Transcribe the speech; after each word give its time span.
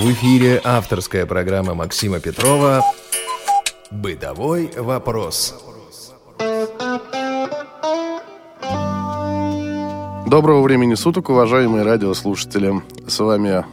В 0.00 0.12
эфире 0.12 0.62
авторская 0.64 1.26
программа 1.26 1.74
Максима 1.74 2.20
Петрова 2.20 2.82
«Бытовой 3.90 4.70
вопрос». 4.74 5.54
Доброго 10.26 10.62
времени 10.62 10.94
суток, 10.94 11.28
уважаемые 11.28 11.82
радиослушатели. 11.82 12.80
С 13.06 13.18
вами 13.18 13.66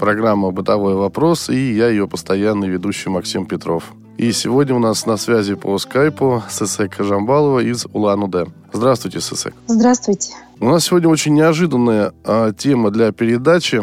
программа 0.00 0.50
«Бытовой 0.50 0.96
вопрос» 0.96 1.48
и 1.48 1.74
я 1.74 1.88
ее 1.88 2.08
постоянный 2.08 2.68
ведущий 2.68 3.08
Максим 3.08 3.46
Петров. 3.46 3.84
И 4.16 4.32
сегодня 4.32 4.74
у 4.74 4.80
нас 4.80 5.06
на 5.06 5.16
связи 5.16 5.54
по 5.54 5.78
скайпу 5.78 6.42
Сесек 6.50 6.96
Жамбалова 6.98 7.60
из 7.60 7.86
Улан-Удэ. 7.92 8.46
Здравствуйте, 8.72 9.20
Сесек. 9.20 9.54
Здравствуйте. 9.68 10.32
У 10.58 10.64
нас 10.64 10.86
сегодня 10.86 11.08
очень 11.08 11.34
неожиданная 11.34 12.12
а, 12.24 12.52
тема 12.52 12.90
для 12.90 13.12
передачи. 13.12 13.80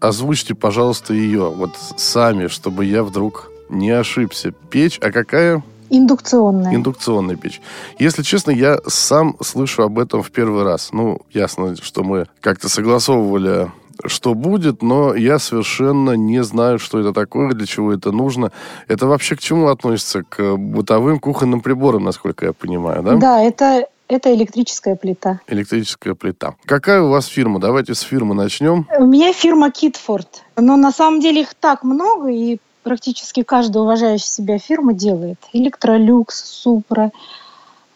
Озвучьте, 0.00 0.54
пожалуйста, 0.54 1.14
ее 1.14 1.48
вот 1.50 1.70
сами, 1.96 2.48
чтобы 2.48 2.84
я 2.84 3.02
вдруг 3.02 3.50
не 3.68 3.90
ошибся. 3.90 4.52
Печь, 4.70 4.98
а 5.02 5.10
какая? 5.10 5.62
Индукционная. 5.88 6.74
Индукционная 6.74 7.36
печь. 7.36 7.60
Если 7.98 8.22
честно, 8.22 8.50
я 8.50 8.78
сам 8.86 9.36
слышу 9.40 9.82
об 9.82 9.98
этом 9.98 10.22
в 10.22 10.30
первый 10.30 10.64
раз. 10.64 10.90
Ну, 10.92 11.20
ясно, 11.32 11.76
что 11.76 12.02
мы 12.02 12.26
как-то 12.40 12.68
согласовывали 12.68 13.70
что 14.04 14.34
будет, 14.34 14.82
но 14.82 15.14
я 15.14 15.38
совершенно 15.38 16.12
не 16.12 16.42
знаю, 16.44 16.78
что 16.78 17.00
это 17.00 17.12
такое, 17.12 17.52
для 17.52 17.66
чего 17.66 17.92
это 17.92 18.12
нужно. 18.12 18.52
Это 18.88 19.06
вообще 19.06 19.36
к 19.36 19.40
чему 19.40 19.68
относится? 19.68 20.22
К 20.22 20.56
бытовым 20.56 21.18
кухонным 21.18 21.62
приборам, 21.62 22.04
насколько 22.04 22.44
я 22.44 22.52
понимаю, 22.52 23.02
да? 23.02 23.16
Да, 23.16 23.42
это 23.42 23.86
это 24.08 24.34
электрическая 24.34 24.96
плита. 24.96 25.40
Электрическая 25.46 26.14
плита. 26.14 26.54
Какая 26.64 27.02
у 27.02 27.08
вас 27.08 27.26
фирма? 27.26 27.60
Давайте 27.60 27.94
с 27.94 28.00
фирмы 28.00 28.34
начнем. 28.34 28.86
У 28.98 29.06
меня 29.06 29.32
фирма 29.32 29.70
Китфорд. 29.70 30.42
Но 30.56 30.76
на 30.76 30.92
самом 30.92 31.20
деле 31.20 31.42
их 31.42 31.54
так 31.54 31.82
много, 31.82 32.28
и 32.28 32.58
практически 32.82 33.42
каждая 33.42 33.82
уважающая 33.82 34.26
себя 34.26 34.58
фирма 34.58 34.94
делает. 34.94 35.38
Электролюкс, 35.52 36.44
Супра, 36.44 37.10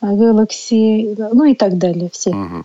Galaxy, 0.03 1.31
ну 1.33 1.45
и 1.45 1.55
так 1.55 1.79
далее 1.79 2.11
все. 2.13 2.31
Угу. 2.31 2.65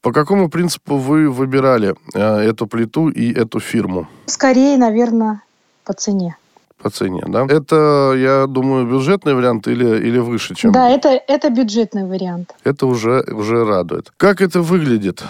По 0.00 0.12
какому 0.12 0.48
принципу 0.48 0.96
вы 0.96 1.30
выбирали 1.30 1.94
э, 2.14 2.20
эту 2.20 2.66
плиту 2.66 3.08
и 3.08 3.32
эту 3.32 3.60
фирму? 3.60 4.08
Скорее, 4.26 4.76
наверное, 4.76 5.42
по 5.84 5.92
цене 5.92 6.36
по 6.82 6.90
цене, 6.90 7.22
да? 7.26 7.46
Это, 7.48 8.14
я 8.16 8.46
думаю, 8.46 8.86
бюджетный 8.86 9.34
вариант 9.34 9.68
или, 9.68 10.08
или 10.08 10.18
выше, 10.18 10.54
чем... 10.54 10.72
Да, 10.72 10.88
это, 10.88 11.08
это 11.08 11.50
бюджетный 11.50 12.04
вариант. 12.04 12.54
Это 12.64 12.86
уже, 12.86 13.24
уже 13.32 13.64
радует. 13.64 14.12
Как 14.16 14.40
это 14.40 14.60
выглядит? 14.60 15.22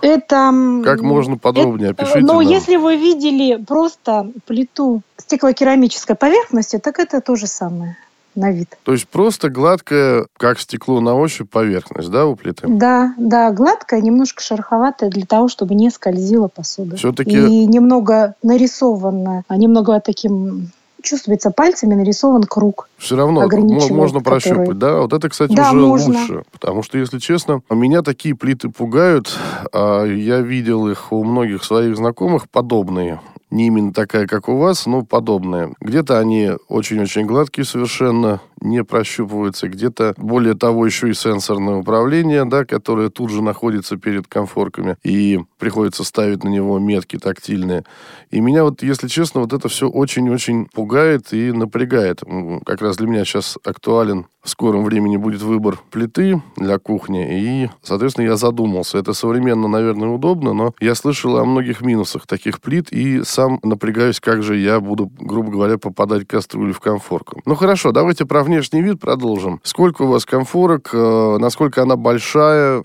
Это... 0.00 0.52
Как 0.84 1.00
можно 1.00 1.36
подробнее 1.36 1.90
это, 1.90 2.02
опишите 2.02 2.20
Ну, 2.20 2.40
нам. 2.40 2.52
если 2.52 2.76
вы 2.76 2.96
видели 2.96 3.62
просто 3.62 4.30
плиту 4.46 5.02
стеклокерамической 5.16 6.14
поверхности, 6.14 6.78
так 6.78 6.98
это 6.98 7.20
то 7.20 7.36
же 7.36 7.46
самое 7.46 7.96
на 8.34 8.52
вид. 8.52 8.78
То 8.84 8.92
есть 8.92 9.08
просто 9.08 9.50
гладкая, 9.50 10.26
как 10.36 10.60
стекло 10.60 11.00
на 11.00 11.14
ощупь, 11.14 11.50
поверхность, 11.50 12.10
да, 12.10 12.26
у 12.26 12.36
плиты? 12.36 12.66
Да, 12.68 13.14
да, 13.18 13.50
гладкая, 13.50 14.00
немножко 14.00 14.42
шероховатая 14.42 15.10
для 15.10 15.26
того, 15.26 15.48
чтобы 15.48 15.74
не 15.74 15.90
скользила 15.90 16.48
посуда. 16.48 16.96
Все-таки... 16.96 17.32
И 17.32 17.66
немного 17.66 18.34
нарисованная, 18.42 19.44
а 19.48 19.56
немного 19.56 20.00
таким 20.00 20.70
чувствуется 21.08 21.50
пальцами 21.50 21.94
нарисован 21.94 22.44
круг. 22.44 22.88
Все 22.98 23.16
равно 23.16 23.48
можно 23.90 24.20
прощупать, 24.20 24.58
который... 24.58 24.78
да? 24.78 25.00
Вот 25.00 25.12
это, 25.12 25.28
кстати, 25.28 25.52
да, 25.52 25.72
уже 25.72 25.86
можно. 25.86 26.18
лучше. 26.20 26.42
Потому 26.52 26.82
что, 26.82 26.98
если 26.98 27.18
честно, 27.18 27.62
меня 27.70 28.02
такие 28.02 28.34
плиты 28.34 28.68
пугают. 28.68 29.36
А 29.72 30.04
я 30.04 30.40
видел 30.40 30.88
их 30.88 31.12
у 31.12 31.24
многих 31.24 31.64
своих 31.64 31.96
знакомых 31.96 32.48
подобные 32.48 33.20
не 33.50 33.68
именно 33.68 33.92
такая, 33.92 34.26
как 34.26 34.48
у 34.48 34.58
вас, 34.58 34.86
но 34.86 35.04
подобная. 35.04 35.72
Где-то 35.80 36.18
они 36.18 36.50
очень-очень 36.68 37.24
гладкие 37.24 37.64
совершенно, 37.64 38.40
не 38.60 38.84
прощупываются, 38.84 39.68
где-то, 39.68 40.14
более 40.16 40.54
того, 40.54 40.86
еще 40.86 41.10
и 41.10 41.14
сенсорное 41.14 41.76
управление, 41.76 42.44
да, 42.44 42.64
которое 42.64 43.08
тут 43.08 43.30
же 43.30 43.42
находится 43.42 43.96
перед 43.96 44.26
конфорками, 44.26 44.96
и 45.02 45.40
приходится 45.58 46.04
ставить 46.04 46.44
на 46.44 46.48
него 46.48 46.78
метки 46.78 47.18
тактильные. 47.18 47.84
И 48.30 48.40
меня 48.40 48.64
вот, 48.64 48.82
если 48.82 49.08
честно, 49.08 49.40
вот 49.40 49.52
это 49.52 49.68
все 49.68 49.88
очень-очень 49.88 50.66
пугает 50.66 51.32
и 51.32 51.52
напрягает. 51.52 52.22
Как 52.64 52.82
раз 52.82 52.96
для 52.96 53.06
меня 53.06 53.24
сейчас 53.24 53.58
актуален 53.64 54.26
в 54.42 54.50
скором 54.50 54.84
времени 54.84 55.16
будет 55.16 55.42
выбор 55.42 55.78
плиты 55.90 56.40
для 56.56 56.78
кухни, 56.78 57.64
и, 57.64 57.70
соответственно, 57.82 58.26
я 58.26 58.36
задумался. 58.36 58.98
Это 58.98 59.12
современно, 59.12 59.68
наверное, 59.68 60.08
удобно, 60.08 60.52
но 60.52 60.74
я 60.80 60.94
слышал 60.94 61.36
о 61.36 61.44
многих 61.44 61.82
минусах 61.82 62.26
таких 62.26 62.60
плит, 62.60 62.90
и 62.92 63.22
сам 63.24 63.58
напрягаюсь, 63.62 64.20
как 64.20 64.42
же 64.42 64.56
я 64.56 64.80
буду, 64.80 65.10
грубо 65.18 65.50
говоря, 65.50 65.76
попадать 65.76 66.26
кастрюлю 66.26 66.72
в 66.72 66.80
конфорку. 66.80 67.42
Ну 67.44 67.56
хорошо, 67.56 67.92
давайте 67.92 68.24
про 68.24 68.42
внешний 68.48 68.82
вид 68.82 69.00
продолжим. 69.00 69.60
Сколько 69.62 70.02
у 70.02 70.08
вас 70.08 70.24
конфорок, 70.24 70.90
э, 70.92 71.36
насколько 71.38 71.82
она 71.82 71.96
большая, 71.96 72.82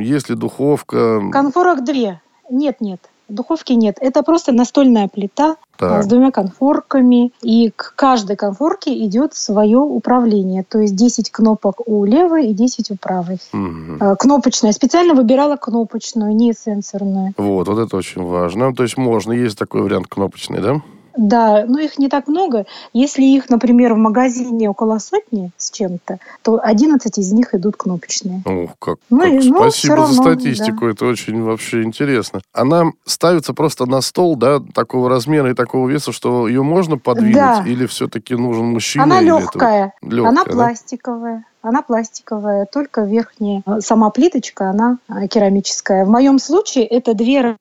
есть 0.00 0.30
ли 0.30 0.36
духовка? 0.36 1.22
Конфорок 1.30 1.84
две. 1.84 2.20
Нет, 2.50 2.80
нет. 2.80 3.00
Духовки 3.28 3.72
нет. 3.72 3.96
Это 4.00 4.22
просто 4.22 4.52
настольная 4.52 5.08
плита 5.08 5.56
так. 5.78 6.02
с 6.02 6.06
двумя 6.06 6.30
конфорками. 6.30 7.32
И 7.42 7.70
к 7.74 7.94
каждой 7.96 8.36
конфорке 8.36 8.92
идет 9.06 9.34
свое 9.34 9.78
управление. 9.78 10.62
То 10.62 10.78
есть 10.80 10.94
10 10.94 11.30
кнопок 11.30 11.88
у 11.88 12.04
левой 12.04 12.48
и 12.48 12.52
10 12.52 12.90
у 12.90 12.96
правой. 12.96 13.38
Угу. 13.52 14.16
Кнопочная. 14.18 14.72
Специально 14.72 15.14
выбирала 15.14 15.56
кнопочную, 15.56 16.36
не 16.36 16.52
сенсорную. 16.52 17.32
Вот, 17.38 17.66
вот 17.68 17.78
это 17.78 17.96
очень 17.96 18.22
важно. 18.22 18.74
То 18.74 18.82
есть 18.82 18.98
можно, 18.98 19.32
есть 19.32 19.58
такой 19.58 19.80
вариант 19.80 20.08
кнопочный, 20.08 20.60
да? 20.60 20.82
Да, 21.16 21.64
но 21.66 21.78
их 21.78 21.98
не 21.98 22.08
так 22.08 22.26
много. 22.26 22.66
Если 22.92 23.22
их, 23.22 23.48
например, 23.48 23.94
в 23.94 23.98
магазине 23.98 24.68
около 24.68 24.98
сотни 24.98 25.50
с 25.56 25.70
чем-то, 25.70 26.18
то 26.42 26.60
11 26.62 27.18
из 27.18 27.32
них 27.32 27.54
идут 27.54 27.76
кнопочные. 27.76 28.42
Ух, 28.44 28.72
как, 28.78 28.98
ну, 29.10 29.20
как 29.20 29.30
и, 29.30 29.48
ну, 29.48 29.56
спасибо 29.58 29.96
равно, 29.96 30.12
за 30.12 30.20
статистику, 30.20 30.86
да. 30.86 30.90
это 30.90 31.06
очень 31.06 31.42
вообще 31.42 31.82
интересно. 31.82 32.40
Она 32.52 32.86
ставится 33.04 33.54
просто 33.54 33.86
на 33.86 34.00
стол, 34.00 34.36
да, 34.36 34.60
такого 34.74 35.08
размера 35.08 35.50
и 35.50 35.54
такого 35.54 35.88
веса, 35.88 36.12
что 36.12 36.48
ее 36.48 36.62
можно 36.62 36.98
подвинуть, 36.98 37.34
да. 37.34 37.64
или 37.66 37.86
все-таки 37.86 38.34
нужен 38.34 38.66
мужчина? 38.66 39.04
Она 39.04 39.20
легкая, 39.20 39.92
это... 40.00 40.14
легкая, 40.14 40.30
она 40.30 40.44
да? 40.44 41.44
Она 41.64 41.82
пластиковая, 41.82 42.66
только 42.66 43.02
верхняя. 43.02 43.62
Сама 43.80 44.10
плиточка, 44.10 44.70
она 44.70 44.98
а, 45.08 45.26
керамическая. 45.26 46.04
В 46.04 46.08
моем 46.08 46.38
случае 46.38 46.86
это 46.86 47.14
две, 47.14 47.56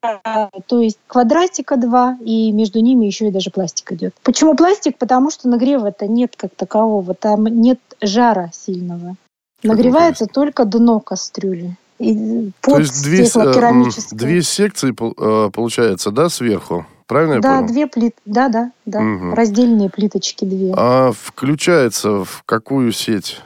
то 0.67 0.79
есть 0.79 0.99
квадратика 1.07 1.77
два, 1.77 2.17
и 2.19 2.51
между 2.51 2.81
ними 2.81 3.05
еще 3.05 3.29
и 3.29 3.31
даже 3.31 3.49
пластик 3.49 3.93
идет. 3.93 4.13
Почему 4.23 4.55
пластик? 4.55 4.97
Потому 4.97 5.31
что 5.31 5.47
нагрева-то 5.47 6.07
нет 6.07 6.35
как 6.35 6.53
такового, 6.55 7.13
там 7.13 7.45
нет 7.45 7.79
жара 8.01 8.51
сильного. 8.53 9.15
Нагревается 9.63 10.25
только 10.25 10.65
дно 10.65 10.99
кастрюли. 10.99 11.77
И 11.99 12.51
под 12.61 12.73
То 12.73 12.79
есть 12.79 13.03
две, 13.03 13.23
э, 13.23 13.89
две 14.11 14.41
секции 14.41 14.91
э, 14.91 15.49
получается, 15.51 16.11
да, 16.11 16.27
сверху? 16.27 16.85
Правильно 17.07 17.39
да, 17.39 17.53
я 17.53 17.55
понял? 17.59 17.73
две 17.73 17.87
плиты. 17.87 18.15
Да, 18.25 18.49
да, 18.49 18.71
да. 18.85 18.99
Угу. 18.99 19.35
Раздельные 19.35 19.89
плиточки 19.89 20.43
две. 20.43 20.73
А 20.75 21.11
включается 21.13 22.25
в 22.25 22.43
какую 22.45 22.91
сеть? 22.91 23.41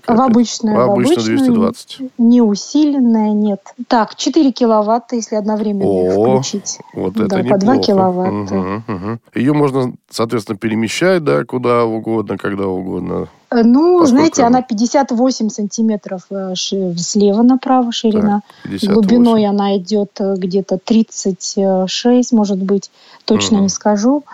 Такая? 0.00 0.16
В 0.16 0.20
обычную. 0.20 0.76
В 0.76 0.80
обычную 0.92 1.38
220. 1.38 1.98
Не 2.18 2.42
усиленная, 2.42 3.32
нет. 3.32 3.60
Так, 3.88 4.14
4 4.16 4.52
киловатта, 4.52 5.16
если 5.16 5.36
одновременно 5.36 5.90
О, 5.90 6.40
включить. 6.40 6.78
Вот 6.94 7.16
это 7.16 7.28
да, 7.28 7.42
неплохо. 7.42 7.60
по 7.60 7.66
2 7.66 7.78
киловатта. 7.78 8.54
Угу, 8.54 8.82
угу. 8.88 9.18
Ее 9.34 9.52
можно, 9.52 9.92
соответственно, 10.10 10.58
перемещать, 10.58 11.24
да, 11.24 11.44
куда 11.44 11.84
угодно, 11.84 12.38
когда 12.38 12.66
угодно. 12.66 13.28
Э, 13.50 13.62
ну, 13.62 14.00
Поскольку 14.00 14.06
знаете, 14.06 14.42
она 14.42 14.62
58 14.62 15.48
сантиметров 15.48 16.22
э, 16.30 16.54
слева 16.54 17.42
направо 17.42 17.92
ширина. 17.92 18.42
Так, 18.64 18.90
Глубиной 18.90 19.46
она 19.46 19.76
идет 19.76 20.20
э, 20.20 20.34
где-то 20.36 20.78
36, 20.78 22.32
может 22.32 22.58
быть, 22.58 22.90
точно 23.24 23.58
угу. 23.58 23.64
не 23.64 23.68
скажу. 23.68 24.24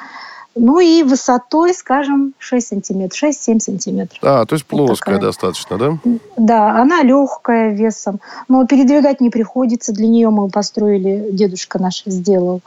Ну 0.55 0.81
и 0.81 1.03
высотой, 1.03 1.73
скажем, 1.75 2.35
6 2.39 2.69
сантиметров, 2.69 3.23
6-7 3.23 3.59
сантиметров. 3.59 4.19
А, 4.23 4.45
то 4.45 4.55
есть 4.55 4.67
плоская 4.67 5.15
вот 5.15 5.25
достаточно, 5.25 5.79
да? 5.79 5.99
Да, 6.37 6.81
она 6.81 7.03
легкая 7.03 7.73
весом. 7.73 8.21
Но 8.49 8.67
передвигать 8.67 9.21
не 9.21 9.31
приходится. 9.31 9.93
Для 9.93 10.07
нее 10.07 10.31
мы 10.31 10.49
построили, 10.49 11.31
дедушка 11.33 11.79
наш 11.79 12.03
сделал 12.05 12.61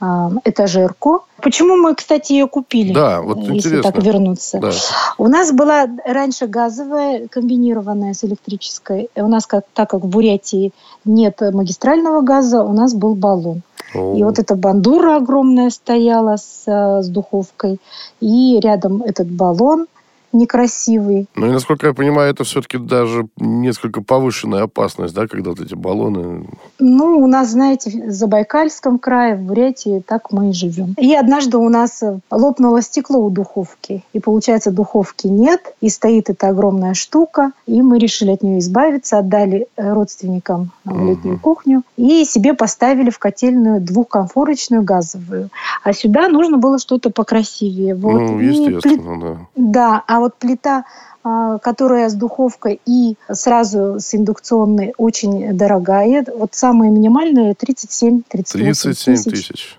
этажерку. 0.00 1.24
Почему 1.42 1.76
мы, 1.76 1.94
кстати, 1.94 2.32
ее 2.32 2.46
купили? 2.46 2.92
Да, 2.92 3.20
вот 3.20 3.38
если 3.38 3.54
интересно. 3.54 3.92
так 3.92 4.02
вернуться. 4.02 4.58
Да. 4.58 4.70
У 5.18 5.26
нас 5.28 5.52
была 5.52 5.86
раньше 6.04 6.46
газовая, 6.46 7.28
комбинированная 7.28 8.14
с 8.14 8.24
электрической. 8.24 9.10
У 9.16 9.28
нас, 9.28 9.46
как, 9.46 9.64
так 9.74 9.90
как 9.90 10.02
в 10.02 10.08
Бурятии 10.08 10.72
нет 11.04 11.40
магистрального 11.40 12.20
газа, 12.20 12.62
у 12.62 12.72
нас 12.72 12.94
был 12.94 13.14
баллон. 13.14 13.62
И 13.94 14.22
вот 14.22 14.38
эта 14.38 14.54
бандура 14.54 15.16
огромная 15.16 15.70
стояла 15.70 16.36
с, 16.36 16.64
э, 16.66 17.02
с 17.02 17.08
духовкой, 17.08 17.80
и 18.20 18.60
рядом 18.60 19.02
этот 19.02 19.28
баллон, 19.28 19.86
некрасивый. 20.32 21.26
Ну 21.34 21.46
и, 21.46 21.50
насколько 21.50 21.86
я 21.86 21.94
понимаю, 21.94 22.30
это 22.30 22.44
все-таки 22.44 22.78
даже 22.78 23.28
несколько 23.36 24.02
повышенная 24.02 24.64
опасность, 24.64 25.14
да, 25.14 25.26
когда 25.26 25.50
вот 25.50 25.60
эти 25.60 25.74
баллоны... 25.74 26.46
Ну, 26.78 27.18
у 27.18 27.26
нас, 27.26 27.50
знаете, 27.50 28.08
в 28.08 28.10
Забайкальском 28.10 28.98
крае, 28.98 29.36
в 29.36 29.40
Бурятии, 29.40 30.02
так 30.06 30.32
мы 30.32 30.50
и 30.50 30.52
живем. 30.52 30.94
И 30.98 31.14
однажды 31.14 31.56
у 31.56 31.68
нас 31.68 32.02
лопнуло 32.30 32.82
стекло 32.82 33.20
у 33.20 33.30
духовки. 33.30 34.04
И, 34.12 34.20
получается, 34.20 34.70
духовки 34.70 35.26
нет, 35.26 35.74
и 35.80 35.88
стоит 35.88 36.30
эта 36.30 36.48
огромная 36.48 36.94
штука. 36.94 37.52
И 37.66 37.82
мы 37.82 37.98
решили 37.98 38.30
от 38.32 38.42
нее 38.42 38.58
избавиться, 38.58 39.18
отдали 39.18 39.66
родственникам 39.76 40.70
в 40.84 41.04
летнюю 41.04 41.36
угу. 41.36 41.42
кухню 41.42 41.82
и 41.96 42.24
себе 42.24 42.54
поставили 42.54 43.10
в 43.10 43.18
котельную 43.18 43.80
двухкомфорочную 43.80 44.82
газовую. 44.82 45.50
А 45.82 45.92
сюда 45.92 46.28
нужно 46.28 46.58
было 46.58 46.78
что-то 46.78 47.10
покрасивее. 47.10 47.94
Вот. 47.94 48.20
Ну, 48.20 48.38
естественно, 48.38 48.80
плит... 48.80 49.20
да. 49.20 49.38
Да, 49.56 50.04
а 50.06 50.17
вот 50.20 50.36
плита 50.36 50.84
а, 51.24 51.58
которая 51.58 52.08
с 52.08 52.14
духовкой 52.14 52.80
и 52.86 53.16
сразу 53.30 53.98
с 53.98 54.14
индукционной 54.14 54.94
очень 54.96 55.56
дорогая. 55.56 56.24
Вот 56.34 56.54
самая 56.54 56.90
минимальная 56.90 57.54
37-38 57.54 58.22
37 58.30 59.22
тысяч. 59.24 59.78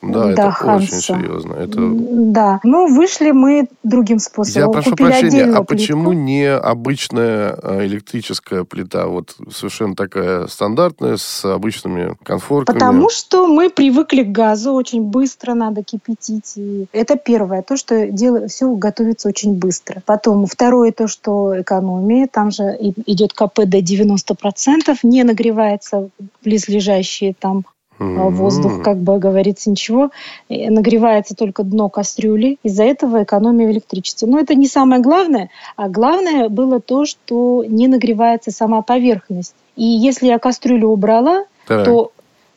Да, 0.00 0.24
да 0.24 0.30
это 0.30 0.50
Ханса. 0.52 0.96
очень 0.96 1.00
серьезно. 1.00 1.54
Это... 1.54 1.80
Да, 1.80 2.60
ну 2.62 2.94
вышли 2.94 3.32
мы 3.32 3.68
другим 3.82 4.18
способом. 4.20 4.62
Я 4.62 4.68
прошу 4.68 4.90
Купили 4.90 5.08
прощения, 5.08 5.42
а 5.44 5.46
плитку. 5.46 5.64
почему 5.66 6.12
не 6.12 6.50
обычная 6.50 7.58
а, 7.60 7.84
электрическая 7.84 8.64
плита, 8.64 9.06
вот 9.06 9.34
совершенно 9.50 9.96
такая 9.96 10.46
стандартная, 10.46 11.16
с 11.16 11.44
обычными 11.44 12.16
конфорками? 12.22 12.74
Потому 12.78 13.10
что 13.10 13.48
мы 13.48 13.70
привыкли 13.70 14.22
к 14.22 14.30
газу, 14.30 14.72
очень 14.72 15.02
быстро 15.02 15.54
надо 15.54 15.82
кипятить. 15.82 16.52
И 16.56 16.86
это 16.92 17.16
первое, 17.16 17.62
то, 17.62 17.76
что 17.76 18.06
дело, 18.06 18.46
все 18.46 18.72
готовится 18.74 19.28
очень 19.28 19.54
быстро. 19.54 20.02
Потом 20.06 20.46
второе, 20.46 20.92
то, 20.92 21.08
что 21.08 21.60
экономия, 21.60 22.28
там 22.30 22.52
же 22.52 22.76
идет 22.80 23.32
КП 23.32 23.64
до 23.64 23.78
90%, 23.78 24.98
не 25.02 25.24
нагревается 25.24 26.10
близлежащие 26.44 27.34
там 27.38 27.64
mm-hmm. 27.98 28.30
воздух, 28.30 28.82
как 28.82 28.98
бы 28.98 29.18
говорится, 29.18 29.70
ничего. 29.70 30.10
Нагревается 30.48 31.34
только 31.34 31.62
дно 31.62 31.88
кастрюли. 31.88 32.58
Из-за 32.62 32.84
этого 32.84 33.22
экономия 33.22 33.66
в 33.66 33.70
электричестве. 33.70 34.28
Но 34.28 34.38
это 34.38 34.54
не 34.54 34.66
самое 34.66 35.00
главное. 35.00 35.50
А 35.76 35.88
главное 35.88 36.48
было 36.48 36.80
то, 36.80 37.04
что 37.04 37.64
не 37.66 37.88
нагревается 37.88 38.50
сама 38.50 38.82
поверхность. 38.82 39.54
И 39.76 39.84
если 39.84 40.26
я 40.26 40.38
кастрюлю 40.38 40.88
убрала, 40.88 41.44
так. 41.66 41.84
то 41.84 42.12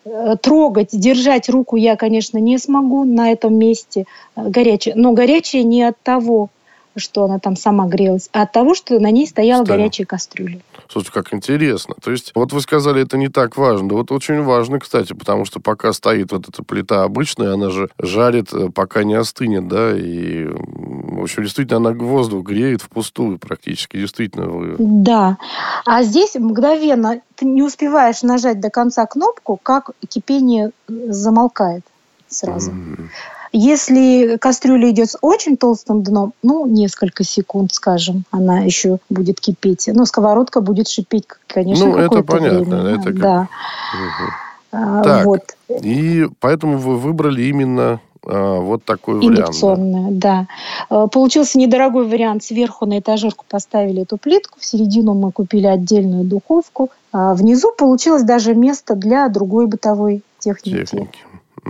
э, 0.06 0.36
трогать, 0.42 0.90
держать 0.92 1.50
руку 1.50 1.76
я, 1.76 1.96
конечно, 1.96 2.38
не 2.40 2.58
смогу 2.58 3.04
на 3.04 3.32
этом 3.32 3.56
месте 3.56 4.06
э, 4.36 4.50
горячее. 4.50 4.96
Но 4.96 5.14
горячее 5.14 5.64
не 5.64 5.84
от 5.84 6.02
того, 6.02 6.50
что 6.96 7.24
она 7.24 7.40
там 7.40 7.56
сама 7.56 7.86
грелась, 7.86 8.30
а 8.34 8.44
от 8.44 8.52
того, 8.52 8.74
что 8.74 9.00
на 9.00 9.12
ней 9.12 9.28
стояла 9.28 9.64
Стоял. 9.64 9.80
горячая 9.80 10.06
кастрюля. 10.06 10.60
Слушайте, 10.92 11.14
как 11.14 11.34
интересно. 11.34 11.96
То 12.02 12.12
есть, 12.12 12.32
вот 12.36 12.52
вы 12.52 12.60
сказали, 12.60 13.02
это 13.04 13.16
не 13.16 13.30
так 13.30 13.56
важно. 13.56 13.88
Да 13.88 13.96
вот 13.96 14.12
очень 14.12 14.42
важно, 14.44 14.80
кстати, 14.80 15.14
потому 15.14 15.46
что 15.46 15.62
пока 15.62 15.94
стоит 15.94 16.34
вот 16.34 16.50
эта 16.50 16.64
плита 16.64 17.04
обычная, 17.04 17.54
она 17.54 17.70
же 17.70 17.90
жарит, 17.98 18.54
э, 18.54 18.70
пока 18.70 19.06
не 19.06 19.14
остынет, 19.14 19.70
да, 19.70 19.98
и, 19.98 20.48
в 20.48 21.22
общем, 21.22 21.44
действительно, 21.44 21.78
она 21.78 21.92
воздух 21.92 22.46
греет 22.46 22.82
впустую 22.82 23.40
практически, 23.40 23.98
действительно. 23.98 24.48
Вы... 24.48 24.76
Да. 24.80 25.38
А 25.86 26.04
здесь 26.04 26.36
мгновенно 26.36 27.22
ты 27.36 27.46
не 27.46 27.64
успеваешь 27.64 28.22
нажать 28.22 28.60
до 28.60 28.70
конца 28.70 29.06
кнопку, 29.06 29.58
как 29.62 29.92
кипение 30.10 30.72
замолкает 30.88 31.86
сразу. 32.28 32.72
Mm-hmm. 32.72 33.08
Если 33.54 34.38
кастрюля 34.38 34.92
идет 34.92 35.12
с 35.12 35.18
очень 35.22 35.58
толстым 35.58 36.04
дном, 36.04 36.34
ну, 36.42 36.66
несколько 36.66 37.24
секунд, 37.24 37.74
скажем, 37.74 38.24
она 38.32 38.60
еще 38.60 39.00
будет 39.10 39.42
кипеть. 39.42 39.90
Но 39.94 40.06
сковородка 40.06 40.62
будет 40.62 40.88
шипеть, 40.88 41.26
конечно, 41.48 41.88
Ну, 41.88 41.98
это 41.98 42.24
понятно. 42.24 42.82
Время. 42.82 43.00
Это 43.00 43.04
как... 43.04 43.20
Да. 43.20 43.48
Угу. 44.72 45.04
так, 45.04 45.26
вот. 45.26 45.42
и 45.68 46.30
поэтому 46.40 46.78
вы 46.78 46.98
выбрали 46.98 47.44
именно 47.44 48.00
а, 48.26 48.60
вот 48.60 48.86
такой 48.86 49.16
вариант. 49.16 49.40
Индукционная, 49.40 50.12
да. 50.12 50.48
да. 50.90 51.08
Получился 51.08 51.58
недорогой 51.58 52.06
вариант. 52.06 52.44
Сверху 52.44 52.86
на 52.86 53.00
этажерку 53.00 53.46
поставили 53.50 54.04
эту 54.04 54.18
плитку, 54.18 54.60
в 54.60 54.66
середину 54.66 55.14
мы 55.14 55.32
купили 55.32 55.68
отдельную 55.68 56.24
духовку. 56.24 56.90
А 57.12 57.34
внизу 57.34 57.74
получилось 57.78 58.24
даже 58.24 58.56
место 58.56 58.96
для 58.96 59.28
другой 59.28 59.68
бытовой 59.68 60.22
техники. 60.40 60.86
техники. 60.86 61.20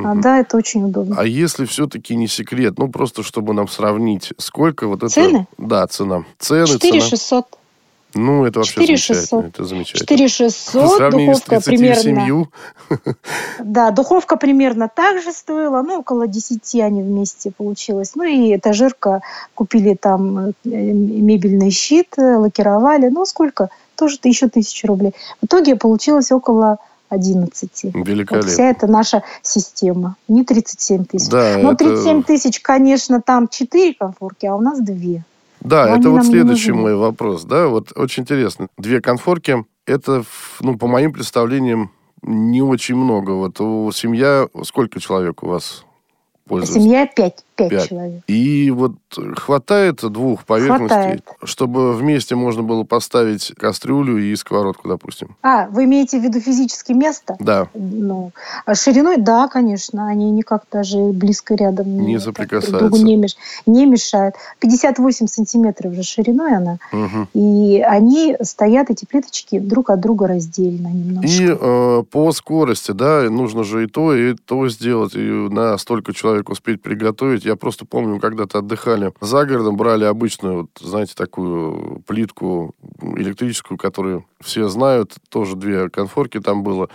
А, 0.06 0.16
да, 0.16 0.40
это 0.40 0.58
очень 0.58 0.86
удобно. 0.86 1.16
А 1.20 1.26
если 1.26 1.66
все-таки 1.66 2.16
не 2.16 2.28
секрет, 2.28 2.78
ну 2.78 2.90
просто 2.90 3.24
чтобы 3.24 3.54
нам 3.54 3.68
сравнить, 3.68 4.34
сколько 4.38 4.88
вот 4.88 5.04
это... 5.04 5.10
Цены? 5.10 5.48
Да, 5.58 5.88
цена. 5.88 6.26
Цены, 6.40 6.68
4 6.68 7.02
600. 7.02 7.58
Ну, 8.14 8.46
это 8.46 8.60
вообще 8.60 8.74
4 8.74 8.88
замечательно. 8.88 9.22
600. 9.22 9.46
Это 9.46 9.64
замечательно. 9.64 10.00
4 10.00 10.28
600, 10.28 11.12
духовка 11.12 11.62
примерно... 11.62 12.48
Да, 13.60 13.92
духовка 13.92 14.36
примерно 14.36 14.90
так 14.94 15.22
же 15.22 15.32
стоила, 15.32 15.82
ну, 15.82 16.00
около 16.00 16.28
10 16.28 16.76
они 16.76 17.04
вместе 17.04 17.52
получилось. 17.52 18.12
Ну, 18.16 18.24
и 18.24 18.56
этажерка 18.56 19.22
купили 19.56 19.96
там 19.96 20.38
э, 20.40 20.54
мебельный 20.66 21.72
щит, 21.72 22.14
э, 22.18 22.36
лакировали, 22.36 23.08
ну, 23.08 23.26
сколько? 23.26 23.70
Тоже 23.96 24.18
еще 24.24 24.50
тысячу 24.50 24.88
рублей. 24.88 25.14
В 25.42 25.46
итоге 25.46 25.76
получилось 25.76 26.32
около 26.32 26.80
11. 27.12 27.84
Великолепно. 27.84 28.38
Вот 28.38 28.46
вся 28.46 28.70
эта 28.70 28.88
наша 28.88 29.24
система. 29.42 30.16
Не 30.28 30.44
37 30.44 31.06
тысяч. 31.06 31.30
Да, 31.30 31.58
Но 31.62 31.74
это... 31.74 31.86
37 31.86 32.24
тысяч, 32.24 32.60
конечно, 32.62 33.22
там 33.22 33.48
4 33.48 33.94
конфорки, 33.96 34.46
а 34.46 34.56
у 34.56 34.62
нас 34.62 34.80
2. 34.80 34.96
Да, 35.60 35.88
Но 35.88 35.98
это 35.98 36.10
вот 36.10 36.26
следующий 36.26 36.72
мой 36.72 36.96
вопрос. 36.96 37.44
Да, 37.44 37.68
вот 37.68 37.92
очень 37.96 38.24
интересно. 38.24 38.68
Две 38.78 39.02
конфорки, 39.02 39.66
это, 39.86 40.24
ну, 40.62 40.78
по 40.78 40.88
моим 40.88 41.14
представлениям, 41.14 41.92
не 42.24 42.62
очень 42.62 42.96
много. 42.96 43.32
Вот 43.32 43.60
у 43.60 43.92
семья, 43.92 44.48
сколько 44.64 45.00
человек 45.00 45.44
у 45.44 45.48
вас 45.48 45.84
пользуются? 46.48 46.80
Семья 46.80 47.06
пять. 47.70 47.82
Пять 47.82 47.90
человек. 47.90 48.24
И 48.28 48.72
вот 48.72 48.94
хватает 49.36 50.02
двух 50.02 50.46
поверхностей, 50.46 50.88
хватает. 50.88 51.26
чтобы 51.44 51.94
вместе 51.94 52.36
можно 52.36 52.64
было 52.64 52.84
поставить 52.84 53.54
кастрюлю 53.58 54.18
и 54.18 54.36
сковородку, 54.36 54.88
допустим. 54.88 55.36
А, 55.42 55.68
вы 55.68 55.86
имеете 55.86 56.20
в 56.20 56.24
виду 56.24 56.40
физически 56.40 56.94
место? 56.94 57.36
Да. 57.40 57.68
Ну, 57.74 58.32
а 58.66 58.76
шириной, 58.76 59.18
да, 59.18 59.48
конечно, 59.48 60.08
они 60.08 60.32
никак 60.32 60.64
даже 60.72 60.98
близко 60.98 61.56
рядом 61.56 61.98
не, 61.98 62.14
не 62.14 62.20
соприкасаются. 62.20 63.04
не, 63.04 63.16
меш... 63.16 63.36
не 63.66 63.86
мешают. 63.86 64.36
58 64.60 65.28
сантиметров 65.28 65.94
же 65.94 66.04
шириной 66.04 66.56
она. 66.56 66.78
Угу. 66.92 67.28
И 67.34 67.82
они 67.82 68.36
стоят, 68.42 68.90
эти 68.90 69.06
плиточки, 69.06 69.60
друг 69.60 69.90
от 69.90 70.00
друга 70.00 70.28
раздельно 70.28 70.88
немножко. 70.88 71.28
И 71.28 71.48
э, 71.50 72.04
по 72.10 72.32
скорости, 72.32 72.92
да, 72.92 73.30
нужно 73.30 73.64
же 73.64 73.84
и 73.84 73.88
то, 73.88 74.16
и 74.16 74.34
то 74.34 74.68
сделать, 74.70 75.16
и 75.16 75.20
на 75.20 75.78
столько 75.78 76.14
человек 76.14 76.50
успеть 76.50 76.82
приготовить 76.82 77.46
я 77.52 77.56
просто 77.56 77.86
помню, 77.86 78.20
когда-то 78.20 78.60
отдыхали 78.60 79.14
за 79.22 79.46
городом, 79.46 79.78
брали 79.78 80.06
обычную, 80.06 80.62
вот, 80.62 80.70
знаете, 80.80 81.14
такую 81.16 82.02
плитку 82.08 82.74
электрическую, 83.02 83.78
которую 83.78 84.26
все 84.40 84.68
знают, 84.70 85.16
тоже 85.30 85.56
две 85.56 85.90
конфорки 85.90 86.40
там 86.40 86.64
было. 86.64 86.90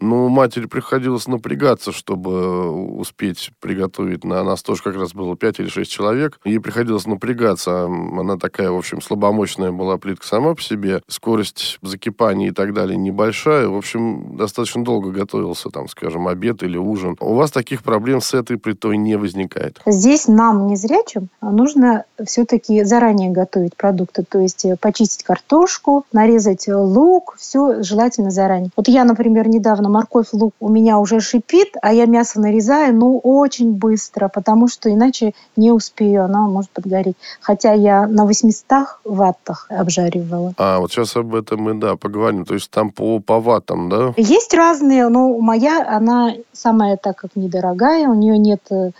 Но 0.00 0.28
матери 0.28 0.66
приходилось 0.66 1.26
напрягаться, 1.26 1.92
чтобы 1.92 2.70
успеть 2.70 3.52
приготовить. 3.60 4.24
На 4.24 4.42
нас 4.44 4.62
тоже 4.62 4.82
как 4.82 4.96
раз 4.96 5.12
было 5.12 5.36
5 5.36 5.60
или 5.60 5.68
6 5.68 5.90
человек. 5.90 6.40
Ей 6.44 6.58
приходилось 6.58 7.06
напрягаться. 7.06 7.84
Она 7.84 8.36
такая, 8.36 8.70
в 8.70 8.76
общем, 8.76 9.00
слабомощная 9.00 9.72
была 9.72 9.98
плитка 9.98 10.26
сама 10.26 10.54
по 10.54 10.62
себе. 10.62 11.02
Скорость 11.08 11.78
закипания 11.82 12.48
и 12.48 12.52
так 12.52 12.72
далее 12.72 12.96
небольшая. 12.96 13.68
В 13.68 13.76
общем, 13.76 14.36
достаточно 14.36 14.84
долго 14.84 15.10
готовился, 15.10 15.70
там, 15.70 15.88
скажем, 15.88 16.28
обед 16.28 16.62
или 16.62 16.76
ужин. 16.76 17.16
У 17.20 17.34
вас 17.34 17.50
таких 17.50 17.82
проблем 17.82 18.20
с 18.20 18.34
этой 18.34 18.58
плитой 18.58 18.96
не 18.96 19.16
возникает? 19.16 19.80
Здесь 20.02 20.26
нам, 20.26 20.66
незрячим, 20.66 21.28
нужно 21.40 22.06
все-таки 22.26 22.82
заранее 22.82 23.30
готовить 23.30 23.76
продукты. 23.76 24.24
То 24.28 24.40
есть 24.40 24.66
почистить 24.80 25.22
картошку, 25.22 26.04
нарезать 26.12 26.66
лук, 26.66 27.36
все 27.38 27.84
желательно 27.84 28.32
заранее. 28.32 28.70
Вот 28.76 28.88
я, 28.88 29.04
например, 29.04 29.46
недавно 29.46 29.88
морковь, 29.88 30.26
лук 30.32 30.54
у 30.58 30.68
меня 30.68 30.98
уже 30.98 31.20
шипит, 31.20 31.76
а 31.80 31.92
я 31.92 32.06
мясо 32.06 32.40
нарезаю, 32.40 32.96
ну, 32.96 33.16
очень 33.18 33.74
быстро, 33.74 34.26
потому 34.26 34.66
что 34.66 34.92
иначе 34.92 35.34
не 35.54 35.70
успею, 35.70 36.24
оно 36.24 36.48
может 36.48 36.72
подгореть. 36.72 37.16
Хотя 37.40 37.72
я 37.72 38.08
на 38.08 38.26
800 38.26 38.98
ваттах 39.04 39.68
обжаривала. 39.68 40.52
А, 40.58 40.80
вот 40.80 40.90
сейчас 40.90 41.14
об 41.14 41.32
этом 41.32 41.60
мы, 41.60 41.74
да, 41.74 41.94
поговорим. 41.94 42.44
То 42.44 42.54
есть 42.54 42.72
там 42.72 42.90
по, 42.90 43.20
по 43.20 43.38
ваттам, 43.38 43.88
да? 43.88 44.14
Есть 44.16 44.52
разные, 44.52 45.06
но 45.08 45.38
моя, 45.38 45.86
она 45.88 46.34
самая 46.52 46.96
так 46.96 47.18
как 47.18 47.36
недорогая, 47.36 48.08
у 48.08 48.14
нее 48.14 48.36
нет 48.36 48.62
э, 48.72 48.90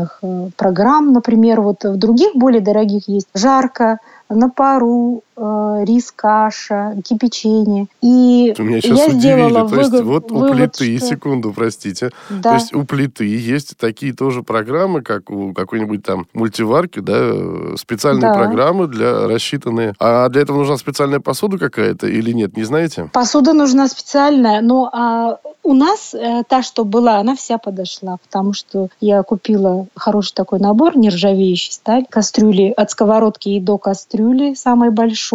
специальных 0.00 0.18
э, 0.22 0.50
программ, 0.56 1.12
например, 1.12 1.60
вот 1.60 1.84
в 1.84 1.96
других 1.96 2.34
более 2.34 2.60
дорогих 2.60 3.08
есть 3.08 3.28
жарко, 3.34 3.98
на 4.28 4.48
пару, 4.48 5.22
э, 5.40 5.84
рис, 5.84 6.12
каша, 6.14 6.96
кипячение. 7.04 7.86
И 8.02 8.54
Меня 8.58 8.80
сейчас 8.80 8.98
я 8.98 9.04
удивили. 9.06 9.18
сделала 9.20 9.68
То 9.68 9.76
есть 9.76 9.90
вывод, 9.90 10.30
вот 10.30 10.32
у 10.32 10.52
плиты, 10.52 10.98
что... 10.98 11.06
секунду, 11.06 11.52
простите. 11.52 12.10
Да. 12.28 12.50
То 12.50 12.54
есть 12.56 12.74
у 12.74 12.84
плиты 12.84 13.24
есть 13.26 13.76
такие 13.78 14.12
тоже 14.12 14.42
программы, 14.42 15.02
как 15.02 15.30
у 15.30 15.52
какой-нибудь 15.52 16.04
там 16.04 16.26
мультиварки, 16.34 17.00
да, 17.00 17.76
специальные 17.76 18.32
Да. 18.32 18.34
программы 18.34 18.86
для 18.86 19.26
рассчитанные. 19.26 19.94
А 19.98 20.28
для 20.28 20.42
этого 20.42 20.58
нужна 20.58 20.76
специальная 20.76 21.20
посуда 21.20 21.58
какая-то 21.58 22.06
или 22.06 22.32
нет, 22.32 22.56
не 22.56 22.64
знаете? 22.64 23.08
Посуда 23.12 23.52
нужна 23.52 23.88
специальная, 23.88 24.60
но 24.60 24.90
а, 24.92 25.38
у 25.62 25.74
нас 25.74 26.14
э, 26.14 26.42
та, 26.48 26.62
что 26.62 26.84
была, 26.84 27.18
она 27.18 27.36
вся 27.36 27.58
подошла, 27.58 28.16
потому 28.16 28.52
что 28.52 28.88
я 29.00 29.22
купила 29.22 29.86
хороший 29.94 30.34
такой 30.34 30.58
набор, 30.58 30.96
нержавеющий 30.96 31.72
сталь, 31.72 32.04
кастрюли 32.08 32.72
от 32.76 32.90
сковородки 32.90 33.48
и 33.50 33.60
до 33.60 33.78
кастрюли, 33.78 34.54
самой 34.54 34.90
большой, 34.90 35.29